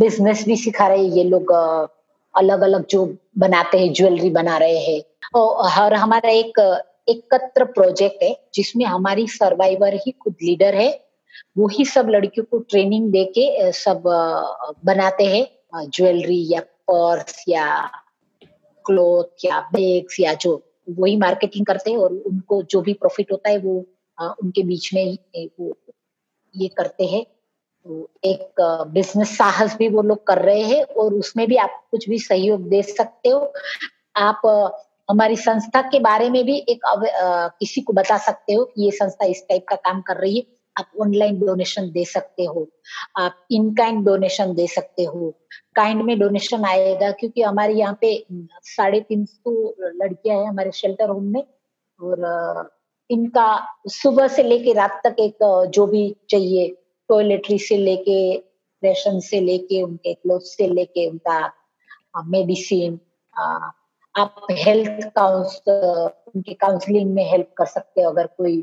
बिज़नेस 0.00 0.44
भी 0.46 0.56
सिखा 0.56 0.86
रहे 0.86 0.98
हैं। 0.98 1.10
ये 1.12 1.24
लोग 1.24 1.52
अलग 2.34 2.60
अलग 2.60 2.86
जो 2.86 3.04
बनाते 3.38 3.78
हैं 3.78 3.92
ज्वेलरी 3.92 4.30
बना 4.30 4.56
रहे 4.58 4.78
हैं। 4.78 5.02
और 5.34 5.94
हमारा 5.94 6.30
एक 6.30 6.58
एकत्र 7.08 7.64
प्रोजेक्ट 7.64 8.22
है 8.22 8.34
जिसमें 8.54 8.84
हमारी 8.84 9.26
सर्वाइवर 9.28 9.94
ही 9.94 10.10
खुद 10.12 10.34
लीडर 10.42 10.74
है। 10.74 10.90
वो 11.58 11.68
ही 11.68 11.84
सब 11.84 12.08
लड़कियों 12.10 12.44
को 12.50 12.58
ट्रेनिंग 12.70 13.10
देके 13.12 13.72
सब 13.72 14.02
बनाते 14.84 15.24
हैं। 15.24 15.46
ज्वेलरी 15.90 16.46
या 16.52 16.60
पर्स 16.90 17.44
या 17.48 17.66
क्लोथ 18.84 19.44
या 19.44 19.60
बैग्स 19.72 20.20
या 20.20 20.34
जो 20.34 20.56
वही 20.88 21.16
मार्केटिंग 21.16 21.66
करते 21.66 21.90
हैं 21.90 21.98
और 21.98 22.12
उनको 22.12 22.62
जो 22.62 22.80
भी 22.80 22.92
प्रॉफिट 22.92 23.32
होता 23.32 23.50
है 23.50 23.58
वो 23.58 23.84
आ, 24.18 24.28
उनके 24.42 24.62
बीच 24.62 24.94
में 24.94 25.18
वो 25.60 25.76
ये 26.54 26.68
करते 26.68 27.06
हैं। 27.06 27.24
तो 27.86 28.10
एक 28.24 28.60
बिज़नेस 28.92 29.36
साहस 29.38 29.76
भी 29.76 29.88
वो 29.88 30.02
लोग 30.02 30.26
कर 30.26 30.38
रहे 30.42 30.62
हैं 30.62 30.82
और 30.84 31.14
उसमें 31.14 31.46
भी 31.48 31.56
आप 31.56 31.82
कुछ 31.90 32.08
भी 32.08 32.18
सहयोग 32.18 32.68
दे 32.68 32.82
सकते 32.82 33.28
हो। 33.28 33.52
आप 34.16 34.42
हमारी 35.10 35.36
संस्था 35.36 35.82
के 35.82 36.00
बारे 36.00 36.30
में 36.30 36.44
भी 36.44 36.58
एक 36.68 36.84
आ, 36.86 36.94
किसी 37.48 37.80
को 37.80 37.92
बता 37.92 38.18
सकते 38.18 38.54
हो 38.54 38.64
कि 38.64 38.84
ये 38.84 38.90
संस्था 38.90 39.26
इस 39.26 39.44
टाइप 39.48 39.66
का 39.68 39.76
काम 39.76 40.00
कर 40.02 40.16
रही 40.16 40.38
है। 40.38 40.55
आप 40.78 40.90
ऑनलाइन 41.02 41.38
डोनेशन 41.40 41.90
दे 41.92 42.04
सकते 42.04 42.44
हो, 42.44 42.66
आप 43.18 43.46
इन 43.50 43.72
काइंड 43.74 44.04
डोनेशन 44.06 44.54
दे 44.54 44.66
सकते 44.66 45.04
हो। 45.04 45.30
काइंड 45.76 46.02
में 46.02 46.18
डोनेशन 46.18 46.64
आएगा 46.64 47.10
क्योंकि 47.12 47.42
हमारे 47.42 47.74
यहाँ 47.74 47.98
पे 48.00 48.24
साढ़े 48.66 49.00
तीन 49.00 49.24
सौ 49.24 49.74
लड़कियाँ 49.80 50.38
हैं 50.38 50.48
हमारे 50.48 50.70
शेल्टर 50.74 51.08
होम 51.10 51.24
में 51.32 51.42
और 52.00 52.70
इनका 53.10 53.48
सुबह 53.92 54.28
से 54.28 54.42
लेके 54.42 54.72
रात 54.72 55.00
तक 55.04 55.16
एक 55.20 55.44
जो 55.74 55.86
भी 55.86 56.04
चाहिए 56.30 56.68
टॉयलेटरी 57.08 57.58
से 57.58 57.76
लेके 57.76 58.18
रेशन 58.82 59.20
से 59.20 59.40
लेके, 59.40 59.82
उनके 59.82 60.14
क्लोथ 60.14 60.40
से 60.44 60.66
लेके 60.68 61.08
उनका 61.10 61.52
मेडिसिन 62.26 62.98
आप 64.14 64.46
हेल्थ 64.50 65.06
काउंसलर 65.16 66.32
उनके 66.34 66.54
काउंसलिंग 66.54 67.14
में 67.14 67.24
हेल्प 67.30 67.52
कर 67.58 67.66
सकते 67.66 68.02
हो 68.02 68.10
अगर 68.10 68.26
कोई 68.36 68.58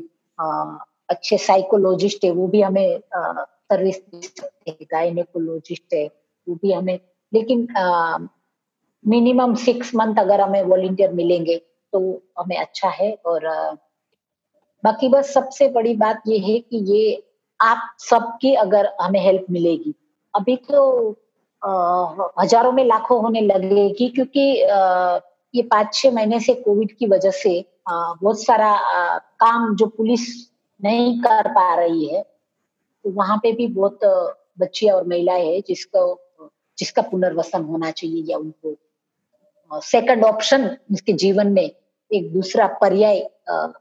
अच्छे 1.08 1.38
साइकोलॉजिस्ट 1.38 2.24
है 2.24 2.30
वो 2.30 2.46
भी 2.48 2.60
हमें 2.62 3.00
सर्विस 3.14 3.98
दे 4.04 4.20
सकते 4.22 4.70
हैं 4.70 4.86
गायनेकोलॉजिस्ट 4.92 5.94
है 5.94 6.06
वो 6.46 6.54
भी 6.54 6.72
हमें 6.72 6.98
लेकिन 7.32 7.66
मिनिमम 9.04 9.54
सिक्स 9.64 9.94
मंथ 9.94 10.18
अगर 10.18 10.40
हमें 10.40 10.62
वॉलेंटियर 10.64 11.12
मिलेंगे 11.12 11.56
तो 11.92 12.00
हमें 12.38 12.56
अच्छा 12.56 12.88
है 12.90 13.12
और 13.26 13.46
बाकी 14.84 15.08
बस 15.08 15.32
सबसे 15.34 15.68
बड़ी 15.68 15.94
बात 15.96 16.22
ये 16.28 16.38
है 16.38 16.58
कि 16.60 16.84
ये 16.92 17.22
आप 17.60 17.90
सबकी 18.00 18.54
अगर 18.54 18.88
हमें 19.00 19.20
हेल्प 19.20 19.46
मिलेगी 19.50 19.94
अभी 20.34 20.56
तो 20.70 20.80
आ, 21.62 22.32
हज़ारों 22.40 22.72
में 22.72 22.84
लाखों 22.84 23.20
होने 23.22 23.40
लगेगी 23.40 24.08
क्योंकि 24.08 24.62
आ, 24.62 25.20
ये 25.54 25.62
पाँच 25.62 25.94
छह 25.94 26.10
महीने 26.10 26.40
से 26.40 26.54
कोविड 26.54 26.96
की 26.98 27.06
वजह 27.06 27.30
से 27.30 27.64
बहुत 27.88 28.42
सारा 28.44 28.68
आ, 28.68 29.18
काम 29.18 29.74
जो 29.76 29.86
पुलिस 29.86 30.26
नहीं 30.80 31.18
कर 31.20 31.48
पा 31.48 31.74
रही 31.74 32.06
है 32.06 32.22
तो 32.22 33.10
वहाँ 33.10 33.36
पे 33.36 33.52
भी 33.52 33.66
बहुत 33.68 33.98
बच्चियाँ 34.60 34.96
और 34.96 35.06
महिलाएँ 35.08 35.44
हैं 35.44 35.62
जिसको, 35.68 36.02
जिसका 36.78 37.02
पुनर्वसन 37.02 37.62
होना 37.64 37.90
चाहिए 37.90 38.24
या 38.30 38.38
उनको 38.38 39.80
सेकंड 39.82 40.24
ऑप्शन 40.24 40.76
उसके 40.92 41.12
जीवन 41.12 41.52
में 41.52 41.70
एक 42.10 42.32
दूसरा 42.32 42.66
पर्याय 42.80 43.22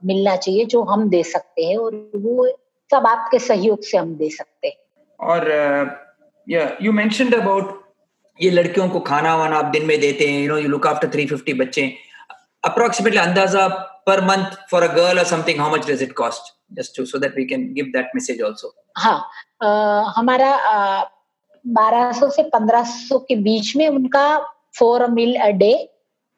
मिलना 0.06 0.36
चाहिए 0.36 0.66
जो 0.66 0.84
हम 0.84 1.10
दे 1.10 1.24
सकते 1.24 1.66
हैं 1.66 1.78
और 1.78 1.96
वो 2.16 2.48
सब 2.92 3.08
आपके 3.08 3.40
सहयोग 3.40 3.84
से 3.84 3.98
हम 3.98 4.16
दे 4.16 4.30
सकते 4.30 4.68
हैं। 4.68 4.76
और 5.20 5.50
यू 6.82 6.92
मेंशनड 6.92 7.36
अबाउट 7.36 7.82
ये 8.40 8.50
लड़कियों 8.50 8.88
को 8.90 9.00
खाना 9.00 9.36
वाना 9.36 9.58
आप 9.58 9.66
दिन 9.66 9.86
में 9.86 10.00
देते 10.00 10.28
हैं 10.28 10.42
you 10.42 10.48
know 10.50 10.58
you 10.58 10.70
look 10.70 10.88
after 10.88 11.08
350 11.10 11.54
बच्चे। 11.60 11.94
अप्रोक्सीमेटली 12.64 13.20
अंदाज़ा 13.20 13.68
per 14.08 14.22
month 14.26 14.56
for 14.72 14.84
a 14.84 14.94
girl 14.96 15.20
और 15.20 15.26
something 15.26 15.60
how 15.60 15.74
much 15.74 15.90
does 15.90 16.04
it 16.04 16.14
cost 16.14 16.54
just 16.74 16.98
to 16.98 17.06
so 17.06 17.20
that 17.20 17.36
we 17.38 17.46
can 17.46 17.72
give 17.74 17.92
that 17.96 18.12
message 18.15 18.42
also 18.42 18.75
हाँ 18.98 19.18
uh, 19.63 20.13
हमारा 20.18 20.51
बारह 21.65 22.12
सौ 22.12 22.30
से 22.30 22.44
पंद्रह 22.53 22.84
सौ 22.89 23.20
के 23.27 23.36
बीच 23.44 23.75
में 23.75 23.88
उनका 23.88 24.25
four 24.80 25.08
meal 25.12 25.36
a 25.38 25.50
day 25.58 25.74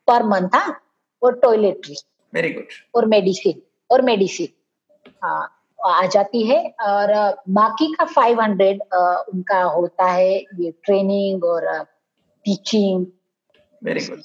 per 0.07 0.23
month 0.23 0.47
था 0.55 0.65
और 1.21 1.39
टॉयलेटरी 1.39 1.95
वेरी 2.33 2.49
गुड 2.53 2.79
और 2.95 3.05
मेडिसिन 3.05 3.61
और 3.89 4.01
मेडिसिन 4.01 4.47
हाँ 5.23 5.51
आ 5.79 6.05
जाती 6.05 6.45
है 6.47 6.59
और 6.81 7.13
बाकी 7.57 7.91
का 7.93 8.05
500 8.13 8.69
उनका 9.33 9.61
होता 9.63 10.05
है 10.05 10.37
ये 10.59 10.71
ट्रेनिंग 10.83 11.43
और 11.43 11.67
teaching 12.45 13.05
very 13.81 14.05
good 14.05 14.23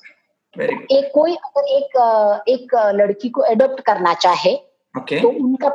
very 0.57 0.75
good 0.75 0.93
एक 0.93 1.11
कोई 1.15 1.35
अगर 1.35 1.69
एक 1.77 2.45
एक 2.49 2.75
लड़की 2.95 3.29
को 3.29 3.45
एडॉप्ट 3.45 3.81
करना 3.87 4.15
चाहे 4.15 4.55
okay. 4.95 5.23
तो 5.23 5.29
उनका 5.29 5.69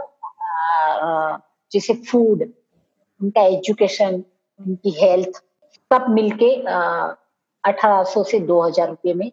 जैसे 1.72 1.94
फ़ूड 2.10 2.44
उनका 3.22 3.42
एजुकेशन 3.48 4.24
उनकी 4.60 4.92
हेल्थ 5.02 5.42
सब 5.92 6.06
मिलके 6.10 6.54
अठारह 7.64 8.04
सौ 8.12 8.24
से 8.32 8.40
दो 8.52 8.62
हज़ार 8.62 8.90
रुपये 8.90 9.14
में 9.14 9.32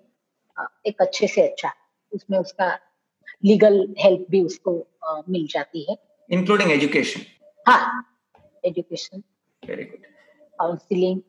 एक 0.87 1.01
अच्छे 1.01 1.27
से 1.27 1.43
अच्छा 1.43 1.73
उसमें 2.13 2.39
उसका 2.39 2.69
लीगल 3.45 3.77
हेल्प 3.99 4.27
भी 4.31 4.41
उसको 4.45 4.73
मिल 5.29 5.47
जाती 5.51 5.87
है। 5.91 5.97
इंक्लूडिंग 6.31 6.71
एजुकेशन 6.73 7.21
हाँ 7.67 8.03
education 8.65 9.23
very 9.63 9.85
good 9.85 10.05
counselling 10.59 11.21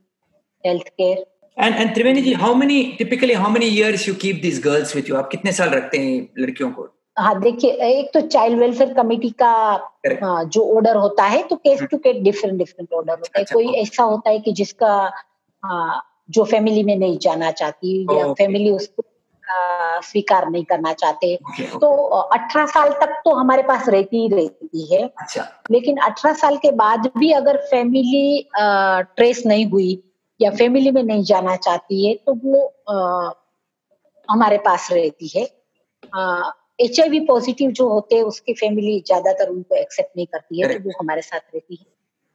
health 0.63 0.87
care 0.89 1.25
and 1.57 1.75
and 1.75 1.93
Triveni 1.93 2.21
ji 2.21 2.33
how 2.41 2.53
many 2.55 2.83
typically 2.97 3.33
how 3.33 3.49
many 3.51 3.65
years 3.77 4.07
you 4.07 4.13
keep 4.21 4.41
this 4.41 4.63
girls 4.65 4.95
with 4.95 5.09
you 5.09 5.15
आप 5.15 5.29
कितने 5.31 5.51
साल 5.51 5.69
रखते 5.69 5.97
हैं 5.97 6.13
लड़कियों 6.39 6.71
को? 6.71 6.87
हाँ 7.17 7.39
देखिए 7.41 7.71
एक 7.87 8.09
तो 8.13 8.21
चाइल्ड 8.21 8.59
वेलफेयर 8.59 8.93
कमेटी 8.93 9.29
का 9.41 9.47
आ, 9.47 10.43
जो 10.43 10.75
ऑर्डर 10.75 10.95
होता 10.95 11.23
है 11.23 11.41
तो 11.47 11.55
case 11.55 11.81
to 11.91 11.97
case 11.97 12.21
different 12.23 12.57
different 12.57 12.93
order 12.93 13.13
होता 13.13 13.39
है। 13.39 13.43
अच्छा, 13.43 13.53
कोई 13.53 13.73
ऐसा 13.81 14.03
होता 14.03 14.29
है 14.29 14.39
कि 14.39 14.51
जिसका 14.51 14.93
आ, 15.63 15.99
जो 16.31 16.43
फैमिली 16.43 16.83
में 16.83 16.95
नहीं 16.95 17.17
जाना 17.17 17.51
चाहती 17.51 18.01
या 18.17 18.31
फैमिली 18.33 18.69
उसको 18.71 19.03
स्वीकार 20.03 20.47
नहीं 20.49 20.63
करना 20.63 20.93
चाहते। 20.93 21.35
तो 21.71 21.89
अठारह 22.07 22.65
साल 22.65 22.89
तक 23.01 23.21
तो 23.25 23.33
हमारे 23.35 23.63
पास 23.63 23.89
रहती 23.89 24.21
ही 24.21 24.27
रहती 24.29 24.85
है। 24.93 25.01
अच्छा। 25.21 25.47
लेकिन 25.71 25.97
अठारह 25.97 26.33
साल 26.33 26.57
के 26.57 26.71
बाद 26.71 27.09
भी 27.17 27.31
अगर 27.31 27.57
फैमिली 27.71 28.49
ट्रेस 28.57 29.43
नहीं 29.45 29.65
हुई 29.65 30.03
या 30.39 30.51
फैमिली 30.51 30.91
में 30.91 31.03
नहीं 31.03 31.23
जाना 31.23 31.55
चाहती 31.55 32.05
है 32.07 32.13
तो 32.15 32.33
वो 32.43 32.65
आ, 32.89 33.31
हमारे 34.29 34.57
पास 34.57 34.91
रहती 34.91 35.31
है। 35.35 35.45
एच 36.79 36.99
पॉजिटिव 37.27 37.71
जो 37.71 37.87
होते 37.89 38.15
हैं 38.15 38.23
उसकी 38.23 38.53
फैमिली 38.53 38.99
ज़्यादातर 38.99 39.49
उनको 39.49 39.75
एक्सेप्ट 39.75 40.17
नहीं 40.17 40.25
करती 40.25 40.61
है 40.61 40.73
तो 40.73 40.83
वो 40.83 40.93
हमारे 40.99 41.21
साथ 41.21 41.39
रहती 41.53 41.75
है। 41.75 41.85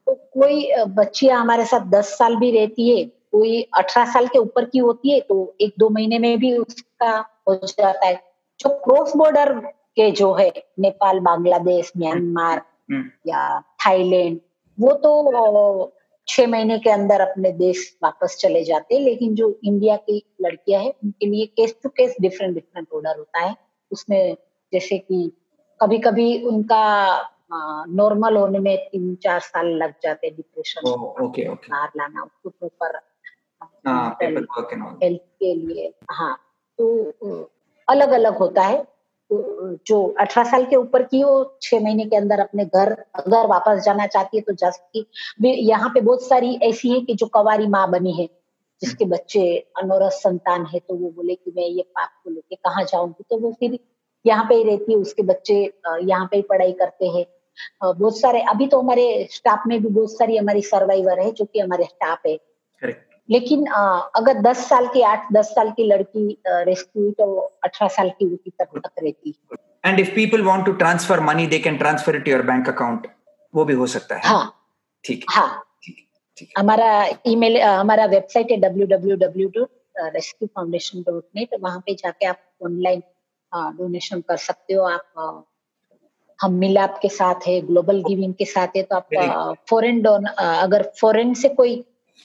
तो 0.06 0.14
कोई 0.34 0.84
बच्चियाँ 0.96 1.40
हमारे 1.40 1.64
साथ 1.64 1.86
दस 1.90 2.16
साल 2.18 2.36
भी 2.36 2.50
रहती 2.50 2.88
है 2.88 3.04
कोई 3.32 3.60
अठारह 3.78 4.12
साल 4.12 4.26
के 4.26 4.38
ऊपर 4.38 4.64
की 4.64 4.78
होती 4.78 5.10
है 5.10 5.20
तो 5.20 5.54
एक 5.60 5.74
दो 5.78 5.88
महीने 5.88 6.18
में 6.18 6.38
भी 6.38 6.56
उसका 6.56 7.16
हो 7.48 7.54
जाता 7.56 8.06
है। 8.06 8.14
जो 8.60 8.68
क्रॉस 8.84 9.12
बॉर्डर 9.16 9.52
के 9.96 10.10
जो 10.12 10.32
है 10.34 10.50
नेपाल 10.78 11.20
बांग्लादेश 11.20 11.92
म्यांमार 11.96 12.62
हम्म। 12.90 13.04
या 13.26 13.60
थाईलैंड 13.86 14.38
वो 14.78 14.92
तो 15.04 15.92
छह 16.28 16.46
महीने 16.46 16.78
के 16.78 16.90
अंदर 16.90 17.20
अपने 17.20 17.50
देश 17.52 17.86
वापस 18.02 18.36
चले 18.40 18.62
जाते 18.64 18.94
हैं 18.94 19.02
लेकिन 19.02 19.34
जो 19.34 19.58
इंडिया 19.64 19.96
की 19.98 20.22
लड़कियाँ 20.42 20.82
हैं 20.82 20.92
उनके 21.04 21.26
लिए 21.26 21.46
case 21.56 21.74
to 21.82 21.88
case 21.88 22.16
different 22.20 22.54
different 22.54 22.86
order 22.94 23.18
होता 23.18 23.40
है। 23.40 23.54
उसमें 23.92 24.36
जैसे 24.72 24.98
कि 24.98 25.30
कभी 25.80 25.98
कभी 25.98 26.42
उनका 26.42 26.84
नॉर्मल 27.88 28.36
होने 28.36 28.58
में 28.58 28.76
तीन 28.76 29.14
चार 29.14 29.40
साल 29.40 29.66
लग 29.66 29.94
जाते 30.02 30.26
हैं 30.26 30.36
डिप्रेशन 30.36 30.88
ओके 30.90 31.48
ओके। 31.48 31.70
बाहर 31.70 31.88
लाना 31.96 32.22
उसको 32.22 32.50
प्रॉपर 32.50 33.00
हेल्थ 35.02 35.20
के 35.20 35.54
लिए 35.54 35.92
हाँ 36.10 36.36
तो 36.78 37.50
अलग 37.88 38.10
अलग 38.10 38.36
होता 38.36 38.62
है। 38.62 38.86
तो 39.30 39.76
जो 39.86 40.02
अठारह 40.20 40.50
साल 40.50 40.64
के 40.64 40.76
ऊपर 40.76 41.02
की 41.02 41.22
वो 41.24 41.58
छह 41.62 41.80
महीने 41.80 42.04
के 42.04 42.16
अंदर 42.16 42.40
अपने 42.40 42.64
घर 42.64 42.92
अगर 43.14 43.46
वापस 43.46 43.82
जाना 43.84 44.06
चाहती 44.06 44.36
है 44.36 44.42
तो 44.42 44.52
जा 44.52 44.70
सकती 44.70 45.06
यहाँ 45.68 45.88
पे 45.88 46.00
बहुत 46.00 46.22
सारी 46.28 46.54
ऐसी 46.62 46.90
है 46.90 47.00
कि 47.00 47.14
जो 47.14 47.26
कवारी 47.26 47.66
माँ 47.66 47.90
बनी 47.90 48.12
है। 48.12 48.28
जिसके। 48.82 49.04
बच्चे 49.06 49.42
अनोरस 49.78 50.20
संतान 50.22 50.66
है 50.66 50.78
तो 50.80 50.94
वो 50.94 51.10
बोले 51.10 51.34
कि 51.34 51.52
मैं 51.56 51.66
ये 51.66 51.82
पाप 51.96 52.10
को 52.24 52.30
लेके 52.30 52.56
कहाँ 52.56 52.84
जाऊँगी? 52.84 53.24
तो 53.30 53.38
वो 53.38 53.52
फिर 53.60 53.78
यहाँ 54.24 54.44
पे 54.44 54.54
ही 54.54 54.64
रहती 54.64 54.92
है 54.92 54.98
उसके 54.98 55.22
बच्चे 55.24 55.54
यहाँ 56.02 56.26
पे 56.30 56.36
ही 56.36 56.42
पढ़ाई 56.50 56.72
करते 56.74 57.06
हैं। 57.08 57.24
बहुत 57.84 58.18
सारे 58.20 58.40
अभी 58.50 58.66
तो 58.66 58.80
हमारे 58.80 59.28
स्टाफ 59.32 59.62
में 59.66 59.80
भी 59.82 59.88
बहुत 59.88 60.12
सारी 60.12 60.36
हमारी 60.36 60.62
सर्वाइवर 60.64 61.20
है 61.20 61.30
जो 61.32 61.44
कि 61.44 61.60
हमारे 61.60 61.84
स्टाफ 61.84 62.26
है। 62.26 62.38
लेकिन 63.28 63.64
अगर 64.16 64.40
10 64.42 64.68
साल 64.68 64.86
की 64.88 65.00
आठ 65.04 65.32
दस 65.32 65.46
साल 65.54 65.70
की 65.70 65.84
लड़की 65.84 66.26
रेस्क्यू 66.48 67.02
हुई 67.02 67.12
तो 67.12 67.38
अठारह 67.64 67.88
साल 67.88 68.10
की 68.10 68.24
होती 68.24 68.50
तक 68.50 68.78
तक 68.78 69.02
रहती 69.02 69.34
and 69.84 70.00
if 70.00 70.14
people 70.14 70.42
want 70.42 70.64
to 70.66 70.72
transfer 70.74 71.20
money 71.20 71.46
they 71.46 71.58
can 71.58 71.76
transfer 71.78 72.16
it 72.16 72.28
your 72.28 72.42
bank 72.42 72.68
account 72.68 73.06
वो 73.54 73.64
भी 73.64 73.74
हो 73.74 73.86
सकता 73.88 74.14
है। 74.14 74.22
हाँ। 74.24 74.54
ठीक 75.04 75.24
हाँ। 75.30 75.48
हमारा 76.58 76.88
ईमेल 77.26 77.60
हमारा 77.62 78.04
वेबसाइट 78.06 78.50
है 78.50 78.56
W 78.60 78.86
W 78.86 79.16
W 79.16 79.48
dot 79.56 79.68
rescue 80.14 80.48
foundation 80.54 81.02
dot 81.06 81.24
net 81.36 81.54
वहाँ 81.62 81.80
पे 81.86 81.94
जाके 81.94 82.26
आप 82.26 82.40
ऑनलाइन 82.64 83.02
डोनेशन 83.78 84.20
कर 84.28 84.36
सकते 84.38 84.74
हो। 84.74 84.84
आप 84.84 85.44
हम 86.38 86.52
मिलाप 86.54 86.98
के 87.02 87.08
साथ 87.08 87.46
है 87.46 87.60
ग्लोबल 87.66 88.02
गिविंग 88.02 88.34
के 88.34 88.44
साथ 88.44 88.76
है 88.76 88.82
तो 88.82 88.96
आप 88.96 89.56
फॉरेन 89.70 90.00
डोन 90.02 90.24
अगर 90.26 90.82
फॉरेन 91.00 91.34
से 91.34 91.48
कोई 91.54 91.76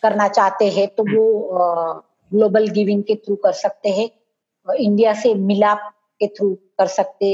करना 0.04 0.28
चाहते 0.30 0.70
हैं 0.72 0.88
तो 0.96 1.04
वो 1.06 1.26
ग्लोबल 2.32 2.68
गिविंग 2.76 3.04
के 3.04 3.16
थ्रू 3.16 3.36
कर 3.46 3.52
सकते 3.58 3.90
हैं 3.98 4.10
इंडिया 4.68 5.14
से 5.22 5.34
मिलाप 5.48 5.92
के 6.20 6.28
थ्रू 6.28 6.54
कर 6.78 6.88
सकते 6.90 7.28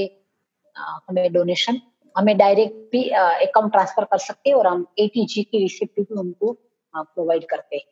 हमें 0.75 1.31
डोनेशन। 1.33 1.79
हमें 2.15 2.37
डायरेक्ट 2.37 2.75
भी 2.91 3.03
अकाउंट 3.09 3.71
ट्रांसफ़र 3.71 4.03
कर 4.03 4.17
सकते 4.19 4.49
हैं 4.49 4.57
और 4.57 4.67
हम 4.67 4.85
एटीजी 4.99 5.43
की 5.43 5.57
रिसिप्ट 5.59 5.99
भी 5.99 6.19
उनको 6.19 6.55
प्रोवाइड 6.95 7.45
करते 7.49 7.75
हैं। 7.75 7.85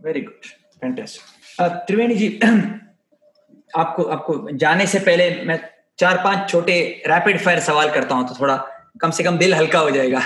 Very 0.00 0.20
good 0.20 0.46
fantastic 0.80 1.84
Triveni 1.86 2.14
ji 2.14 2.28
आपको 3.76 4.02
आपको 4.14 4.34
जाने 4.52 4.86
से 4.86 4.98
पहले 4.98 5.30
मैं 5.44 5.58
चार 5.98 6.16
पाँच 6.24 6.48
छोटे 6.50 6.78
रैपिड 7.06 7.40
फायर 7.40 7.60
सवाल 7.60 7.90
करता 7.94 8.14
हूँ 8.14 8.28
तो 8.28 8.34
थोड़ा 8.40 8.56
कम 9.00 9.10
से 9.10 9.22
कम 9.24 9.38
दिल 9.38 9.54
हल्का 9.54 9.78
हो 9.78 9.90
जाएगा। 9.90 10.20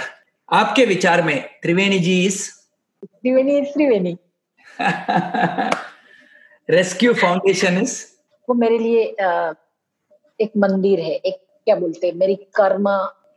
आपके 0.49 0.85
विचार 0.87 1.23
में 1.23 1.37
त्रिवेणी 1.63 1.99
जी 1.99 2.25
इस 2.27 2.39
Triveni 3.05 3.61
Triveni. 3.73 4.17
Rescue 6.69 7.15
foundation 7.15 7.79
is 7.79 7.97
वो 8.49 8.55
मेरे 8.55 8.79
लिए 8.79 9.03
एक 10.41 10.53
मंदिर 10.57 11.01
है 11.01 11.15
एक 11.15 11.37
क्या 11.67 11.77
बोलते 11.77 12.07
हैं 12.07 12.15
मेरी 12.15 12.35
कर्म 12.57 12.89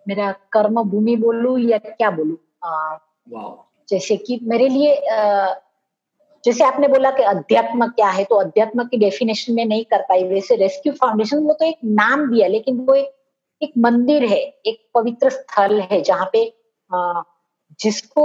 मेरा 0.05 0.31
कर्म 0.53 0.81
भूमि 0.83 1.15
बोलू 1.15 1.57
या 1.57 1.77
क्या 1.77 2.09
बोलू? 2.11 2.37
जैसे 3.91 4.17
कि 4.17 4.39
मेरे 4.43 4.67
लिए 4.69 4.95
जैसे 6.43 6.63
आपने 6.63 6.87
बोला 6.87 7.09
कि 7.11 7.23
अध्यात्म 7.23 7.87
क्या 7.89 8.09
है 8.09 8.23
तो 8.23 8.35
अध्यात्म 8.35 8.83
की 8.87 8.97
डेफिनेशन 8.97 9.53
में 9.53 9.65
नहीं 9.65 9.83
कर 9.85 10.01
पाई। 10.09 10.23
वैसे 10.23 10.55
रेस्क्यू 10.55 10.93
फाउंडेशन 10.93 11.43
वो 11.43 11.53
तो 11.53 11.65
एक 11.65 11.77
नाम 11.85 12.29
दिया 12.31 12.47
लेकिन 12.47 12.79
वो 12.79 12.93
एक 12.93 13.13
एक 13.61 13.73
मंदिर 13.77 14.23
है, 14.25 14.37
एक 14.65 14.79
पवित्र 14.95 15.29
स्थल 15.29 15.79
है 15.81 16.01
जहाँ 16.01 16.29
पे 16.33 16.51
जिसको 17.79 18.23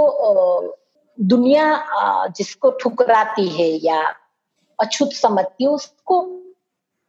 दुनिया 1.17 2.27
जिसको 2.37 2.69
ठुकराती 2.81 3.47
है 3.49 3.67
या 3.83 4.01
अछूत 4.79 5.13
समझती 5.13 5.63
है, 5.63 5.69
उसको 5.69 6.21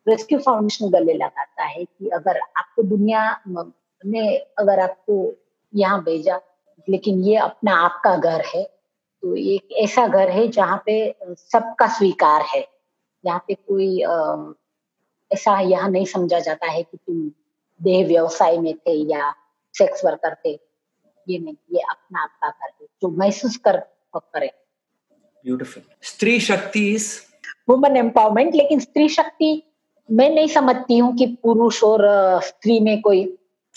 रेस्क्यू 0.06 0.38
फाउंडेशन 0.38 0.90
गले 0.90 1.14
लगाता 1.14 1.64
है 1.64 1.84
कि 1.84 2.08
अगर 2.08 2.38
आपको 2.38 2.82
दुनिया 2.82 3.22
ने 3.48 4.36
अगर 4.58 4.80
आपको 4.80 5.16
यहाँ 5.72 6.02
भेजा 6.04 6.40
लेकिन 6.88 7.22
ये 7.24 7.36
अपना 7.36 7.74
आपका 7.84 8.16
घर 8.16 8.44
है। 8.54 8.62
तो 9.22 9.34
एक 9.36 9.72
ऐसा 9.82 10.06
घर 10.06 10.30
है 10.30 10.46
जहाँ 10.48 10.82
पे 10.86 10.94
सबका 11.36 11.86
स्वीकार 11.96 12.42
है। 12.54 12.60
यहाँ 13.24 13.44
पे 13.48 13.54
कोई 13.54 13.98
ऐसा 15.30 15.58
यहाँ 15.60 15.90
नहीं 15.90 16.04
समझा 16.06 16.38
जाता 16.40 16.70
है 16.70 16.82
कि 16.82 16.96
तुम 16.96 17.30
देह 17.80 18.06
व्यवसाय 18.06 18.58
में 18.58 18.74
थे 18.76 18.94
या 19.12 19.32
सेक्स 19.74 20.04
वर्कर 20.04 20.34
थे। 20.44 20.52
ये 21.26 21.38
नहीं 21.38 21.54
ये 21.72 21.80
अपना 21.80 22.22
आपका 22.22 22.48
घर 22.48 22.70
है 22.80 22.86
जो 23.02 23.08
महसूस 23.18 23.56
कर 23.56 23.76
करे। 24.14 24.50
ब्यूटीफुल 25.44 25.82
स्त्री 26.02 26.38
शक्ति 26.40 26.88
इज़ 26.94 27.10
वुमन 27.68 27.96
एम्पावरमेंट 27.96 28.54
लेकिन 28.54 28.80
स्त्री 28.80 29.08
शक्ति 29.08 29.62
मैं 30.08 30.28
नहीं 30.30 30.48
समझती 30.48 30.98
हूँ 30.98 31.14
कि 31.16 31.26
पुरुष 31.42 31.82
और 31.84 32.00
स्त्री 32.42 32.78
में 32.80 33.00
कोई 33.00 33.24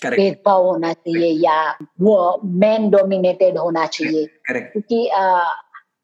भेदभाव 0.09 0.65
होना 0.65 0.93
चाहिए 0.93 1.31
या 1.45 1.77
वो 2.01 2.41
मैन 2.43 2.89
डोमिनेटेड 2.89 3.57
होना 3.57 3.85
चाहिए। 3.85 4.25
क्योंकि 4.49 5.07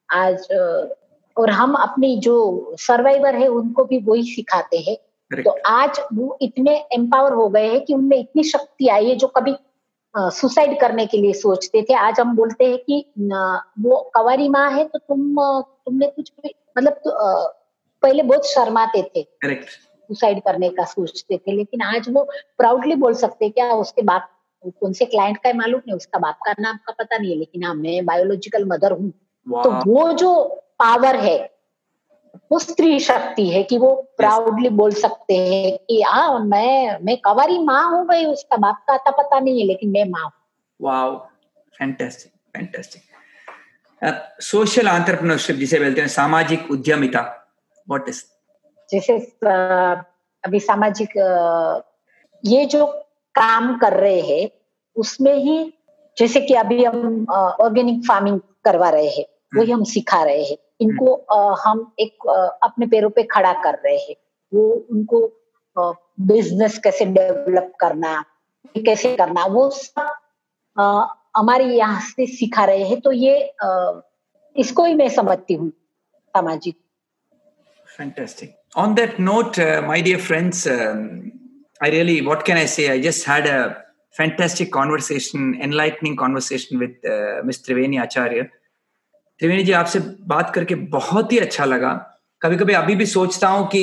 आज 0.09 0.47
और 1.37 1.49
हम 1.49 1.73
अपनी 1.73 2.15
जो 2.19 2.35
सर्वाइवर 2.79 3.35
है 3.35 3.47
उनको 3.47 3.83
भी 3.83 3.99
वही 3.99 4.23
सिखाते 4.23 4.77
हैं। 4.77 4.97
तो 5.43 5.49
आज 5.65 5.99
वो 6.13 6.37
इतने 6.41 6.75
एम्पावर 6.93 7.33
हो 7.33 7.47
गए 7.49 7.67
हैं 7.67 7.85
कि 7.85 7.93
उनमें 7.93 8.17
इतनी 8.19 8.43
शक्ति 8.43 8.87
आई 8.87 9.09
है 9.09 9.15
जो 9.15 9.27
कभी 9.27 9.55
सुसाइड 10.17 10.79
करने 10.81 11.05
के 11.05 11.17
लिए 11.17 11.33
सोचते 11.33 11.81
थे। 11.81 11.93
आज 11.93 12.19
हम 12.19 12.35
बोलते 12.35 12.65
हैं 12.65 12.77
कि 12.77 13.05
वो 13.79 14.11
कवारी 14.15 14.49
माँ 14.49 14.69
है 14.71 14.83
तो 14.83 14.99
तुम 14.99 15.35
तुमने 15.85 16.07
कुछ 16.07 16.31
भी 16.43 16.55
मतलब 16.77 16.93
तो, 16.93 17.11
पहले 18.03 18.23
बहुत 18.23 18.45
शर्माते 18.45 19.01
थे। 19.15 19.27
सुसाइड 20.07 20.39
करने 20.43 20.69
का 20.69 20.83
सोचते 20.85 21.37
थे 21.37 21.51
लेकिन 21.55 21.81
आज 21.81 22.09
वो 22.09 22.23
प्राउडली 22.57 22.95
बोल 22.95 23.13
सकते 23.21 23.49
क्या 23.49 23.71
उसके 23.73 24.01
बाप 24.09 24.29
कौन 24.79 24.93
से 24.93 25.05
क्लाइंट 25.05 25.37
का 25.43 25.53
मालूम 25.53 25.81
नहीं 25.87 25.95
उसका 25.95 26.19
बाप 26.19 26.39
का 26.45 26.53
नाम 26.59 26.77
का 26.87 26.93
पता 26.99 27.17
नहीं 27.17 27.31
है 27.31 27.37
लेकिन 27.37 27.63
हाँ 27.63 27.73
मैं 27.75 28.05
बायोलॉजिकल 28.05 28.65
मदर 28.65 28.91
हूँ। 28.91 29.11
तो 29.47 29.71
वो 29.91 30.11
जो 30.13 30.31
पावर 30.79 31.15
है 31.15 31.37
वो 32.51 32.59
स्त्री 32.59 32.99
शक्ति 32.99 33.47
है 33.49 33.61
कि 33.63 33.77
वो 33.77 33.93
प्राउडली 34.17 34.69
बोल 34.79 34.91
सकते 34.93 35.37
हैं 35.37 35.77
कि 35.87 36.01
हाँ 36.01 36.39
मैं 36.45 36.97
मैं 37.05 37.17
कवारी 37.25 37.57
माँ 37.59 37.83
हूँ 37.91 38.05
भाई 38.07 38.25
उसका 38.25 38.57
बाप 38.57 38.83
का 38.87 38.93
आता 38.93 39.11
पता 39.11 39.39
नहीं 39.39 39.59
है 39.59 39.65
लेकिन 39.67 39.89
मैं 39.91 40.05
माँ 40.09 40.23
हूँ। 40.23 40.31
Wow 40.79 41.15
fantastic 41.73 42.31
fantastic 42.55 43.01
social 44.43 44.87
entrepreneurship 44.87 45.55
जिसे 45.55 45.79
बोलते 45.79 46.01
हैं 46.01 46.07
सामाजिक 46.15 46.71
उद्यमिता 46.71 47.21
व्हाट 47.87 48.09
इज़ 48.09 48.23
जैसे 48.89 49.17
अभी 50.43 50.59
सामाजिक 50.59 51.17
ये 52.43 52.65
जो 52.65 52.85
काम 53.35 53.77
कर 53.77 53.93
रहे 53.93 54.19
हैं, 54.21 54.49
उसमें 54.95 55.35
ही 55.35 55.73
जैसे 56.17 56.41
कि 56.41 56.53
अभी 56.55 56.83
हम 56.83 57.25
ऑर्गेनिक 57.29 58.05
फ़ार्मिंग 58.07 58.39
करवा 58.65 58.89
रहे 58.89 59.09
हैं, 59.09 59.25
वही 59.55 59.71
हम 59.71 59.83
सिखा 59.85 60.23
रहे 60.23 60.43
हैं। 60.43 60.57
इनको 60.81 61.15
हम 61.57 61.91
एक 61.99 62.27
अपने 62.63 62.85
पैरों 62.87 63.09
पे 63.09 63.23
खड़ा 63.25 63.53
कर 63.63 63.73
रहे 63.85 63.97
हैं। 63.97 64.15
वो 64.51 64.63
उनको 64.91 65.19
बिज़नेस 66.27 66.77
कैसे 66.83 67.05
डेवलप 67.07 67.71
करना 67.79 68.23
कैसे 68.75 69.15
करना, 69.15 69.45
वो 69.45 69.69
सब 69.69 71.07
हमारे 71.37 71.65
यहाँ 71.65 71.99
से 72.01 72.25
सिखा 72.27 72.65
रहे 72.65 72.83
हैं। 72.83 72.99
तो 73.01 73.11
ये 73.11 73.53
इसको 74.55 74.85
ही 74.85 74.93
मैं 74.95 75.09
समझती 75.09 75.53
हूँ, 75.53 75.69
सामाजिक. 76.33 76.75
On 78.77 78.93
that 78.93 79.17
note, 79.17 79.57
uh, 79.57 79.81
my 79.81 80.01
dear 80.01 80.19
friends, 80.19 80.67
um, 80.67 81.31
I 81.81 81.89
really, 81.89 82.21
what 82.21 82.45
can 82.45 82.57
I 82.57 82.65
say? 82.65 82.91
I 82.91 83.01
just 83.01 83.23
had 83.25 83.47
a 83.47 83.83
fantastic 84.15 84.71
conversation, 84.71 85.59
enlightening 85.59 86.15
conversation 86.15 86.77
with 86.77 86.91
uh, 87.03 87.41
Ms. 87.43 87.63
Triveni 87.65 88.01
Acharya. 88.03 88.45
त्रिवेणी 89.39 89.63
जी 89.63 89.71
आपसे 89.77 89.99
बात 90.29 90.51
करके 90.53 90.75
बहुत 90.93 91.31
ही 91.31 91.37
अच्छा 91.39 91.65
लगा 91.65 91.91
कभी 92.41 92.55
कभी 92.57 92.73
अभी 92.73 92.95
भी 92.95 93.05
सोचता 93.05 93.47
हूँ 93.47 93.67
कि 93.73 93.81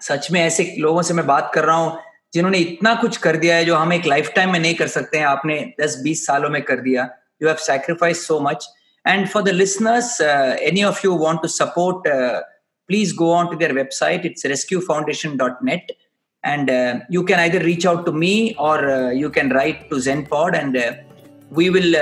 सच 0.00 0.30
में 0.32 0.40
ऐसे 0.40 0.64
लोगों 0.78 1.02
से 1.02 1.14
मैं 1.14 1.26
बात 1.26 1.50
कर 1.54 1.64
रहा 1.64 1.76
हूँ 1.76 1.98
जिन्होंने 2.34 2.58
इतना 2.58 2.94
कुछ 3.00 3.16
कर 3.26 3.36
दिया 3.44 3.56
है 3.56 3.64
जो 3.64 3.76
हम 3.76 3.92
एक 3.92 4.06
लाइफ 4.06 4.30
टाइम 4.36 4.52
में 4.52 4.58
नहीं 4.58 4.74
कर 4.74 4.88
सकते 4.96 5.18
हैं 5.18 5.26
आपने 5.26 5.56
10-20 5.80 6.24
सालों 6.26 6.50
में 6.50 6.60
कर 6.62 6.80
दिया 6.80 7.08
you 7.42 7.48
have 7.48 7.56
sacrifice 7.66 8.26
so 8.26 8.38
much 8.48 8.68
and 9.06 9.26
for 9.28 9.42
the 9.42 9.54
listeners 9.62 10.20
any 10.20 10.84
of 10.90 11.00
you 11.04 11.16
want 11.24 11.40
to 11.42 11.48
support 11.56 12.08
please 12.88 13.12
go 13.12 13.30
on 13.30 13.50
to 13.50 13.56
their 13.56 13.74
website. 13.80 14.24
It's 14.24 14.44
rescuefoundation.net 14.44 15.90
and 16.44 16.70
uh, 16.70 17.00
you 17.10 17.24
can 17.24 17.38
either 17.40 17.60
reach 17.60 17.84
out 17.84 18.06
to 18.06 18.12
me 18.12 18.54
or 18.56 18.88
uh, 18.88 19.10
you 19.10 19.30
can 19.30 19.50
write 19.50 19.90
to 19.90 19.96
zenpod 19.96 20.54
and 20.60 20.76
uh, 20.76 20.92
we 21.50 21.70
will 21.70 21.92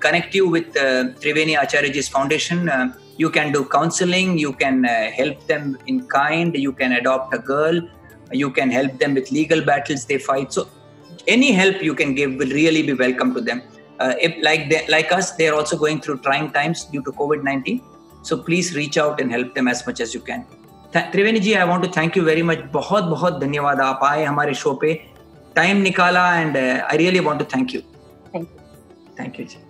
connect 0.00 0.34
you 0.34 0.48
with 0.48 0.72
triveni 0.74 1.56
acharyaji's 1.56 2.08
foundation. 2.08 2.70
You 3.16 3.30
can 3.30 3.52
do 3.52 3.64
counseling. 3.64 4.38
You 4.38 4.52
can 4.52 4.84
help 4.84 5.46
them 5.46 5.78
in 5.86 6.06
kind. 6.08 6.56
You 6.56 6.72
can 6.72 6.92
adopt 6.92 7.32
a 7.32 7.38
girl. 7.38 7.80
You 8.32 8.50
can 8.50 8.70
help 8.70 8.98
them 8.98 9.14
with 9.14 9.30
legal 9.30 9.64
battles 9.64 10.04
they 10.04 10.18
fight. 10.18 10.52
So 10.52 10.68
any 11.28 11.52
help 11.52 11.80
you 11.82 11.94
can 11.94 12.14
give 12.14 12.34
will 12.34 12.50
really 12.50 12.82
be 12.82 12.94
welcome 12.94 13.34
to 13.34 13.40
them. 13.40 13.62
Uh, 14.00 14.14
if 14.20 14.34
like 14.42 14.68
they, 14.70 14.86
like 14.88 15.12
us 15.12 15.32
they 15.32 15.48
are 15.48 15.54
also 15.54 15.76
going 15.76 16.00
through 16.00 16.18
trying 16.18 16.50
times 16.52 16.84
due 16.84 17.02
to 17.02 17.10
covid-19 17.12 17.82
so 18.28 18.38
please 18.46 18.74
reach 18.76 18.98
out 18.98 19.20
and 19.20 19.30
help 19.32 19.54
them 19.58 19.70
as 19.74 19.84
much 19.88 20.02
as 20.06 20.16
you 20.16 20.24
can. 20.30 20.46
Triveni 20.96 21.40
ji 21.40 21.52
I 21.52 21.66
want 21.68 21.84
to 21.84 21.90
thank 21.96 22.16
you 22.16 22.22
very 22.24 22.42
much 22.42 22.58
बहुत 22.72 23.04
बहुत 23.04 23.40
धन्यवाद 23.40 23.80
आप 23.80 24.04
आए 24.04 24.24
हमारे 24.24 24.54
show 24.54 24.72
पे. 24.82 24.94
Time 25.56 25.76
निकाला 25.82 26.26
and 26.36 26.56
I 26.56 26.96
really 26.96 27.20
want 27.20 27.40
to 27.40 27.46
thank 27.56 27.74
you 27.74 27.80
thank 28.34 29.40
you 29.40 29.46
ji. 29.46 29.67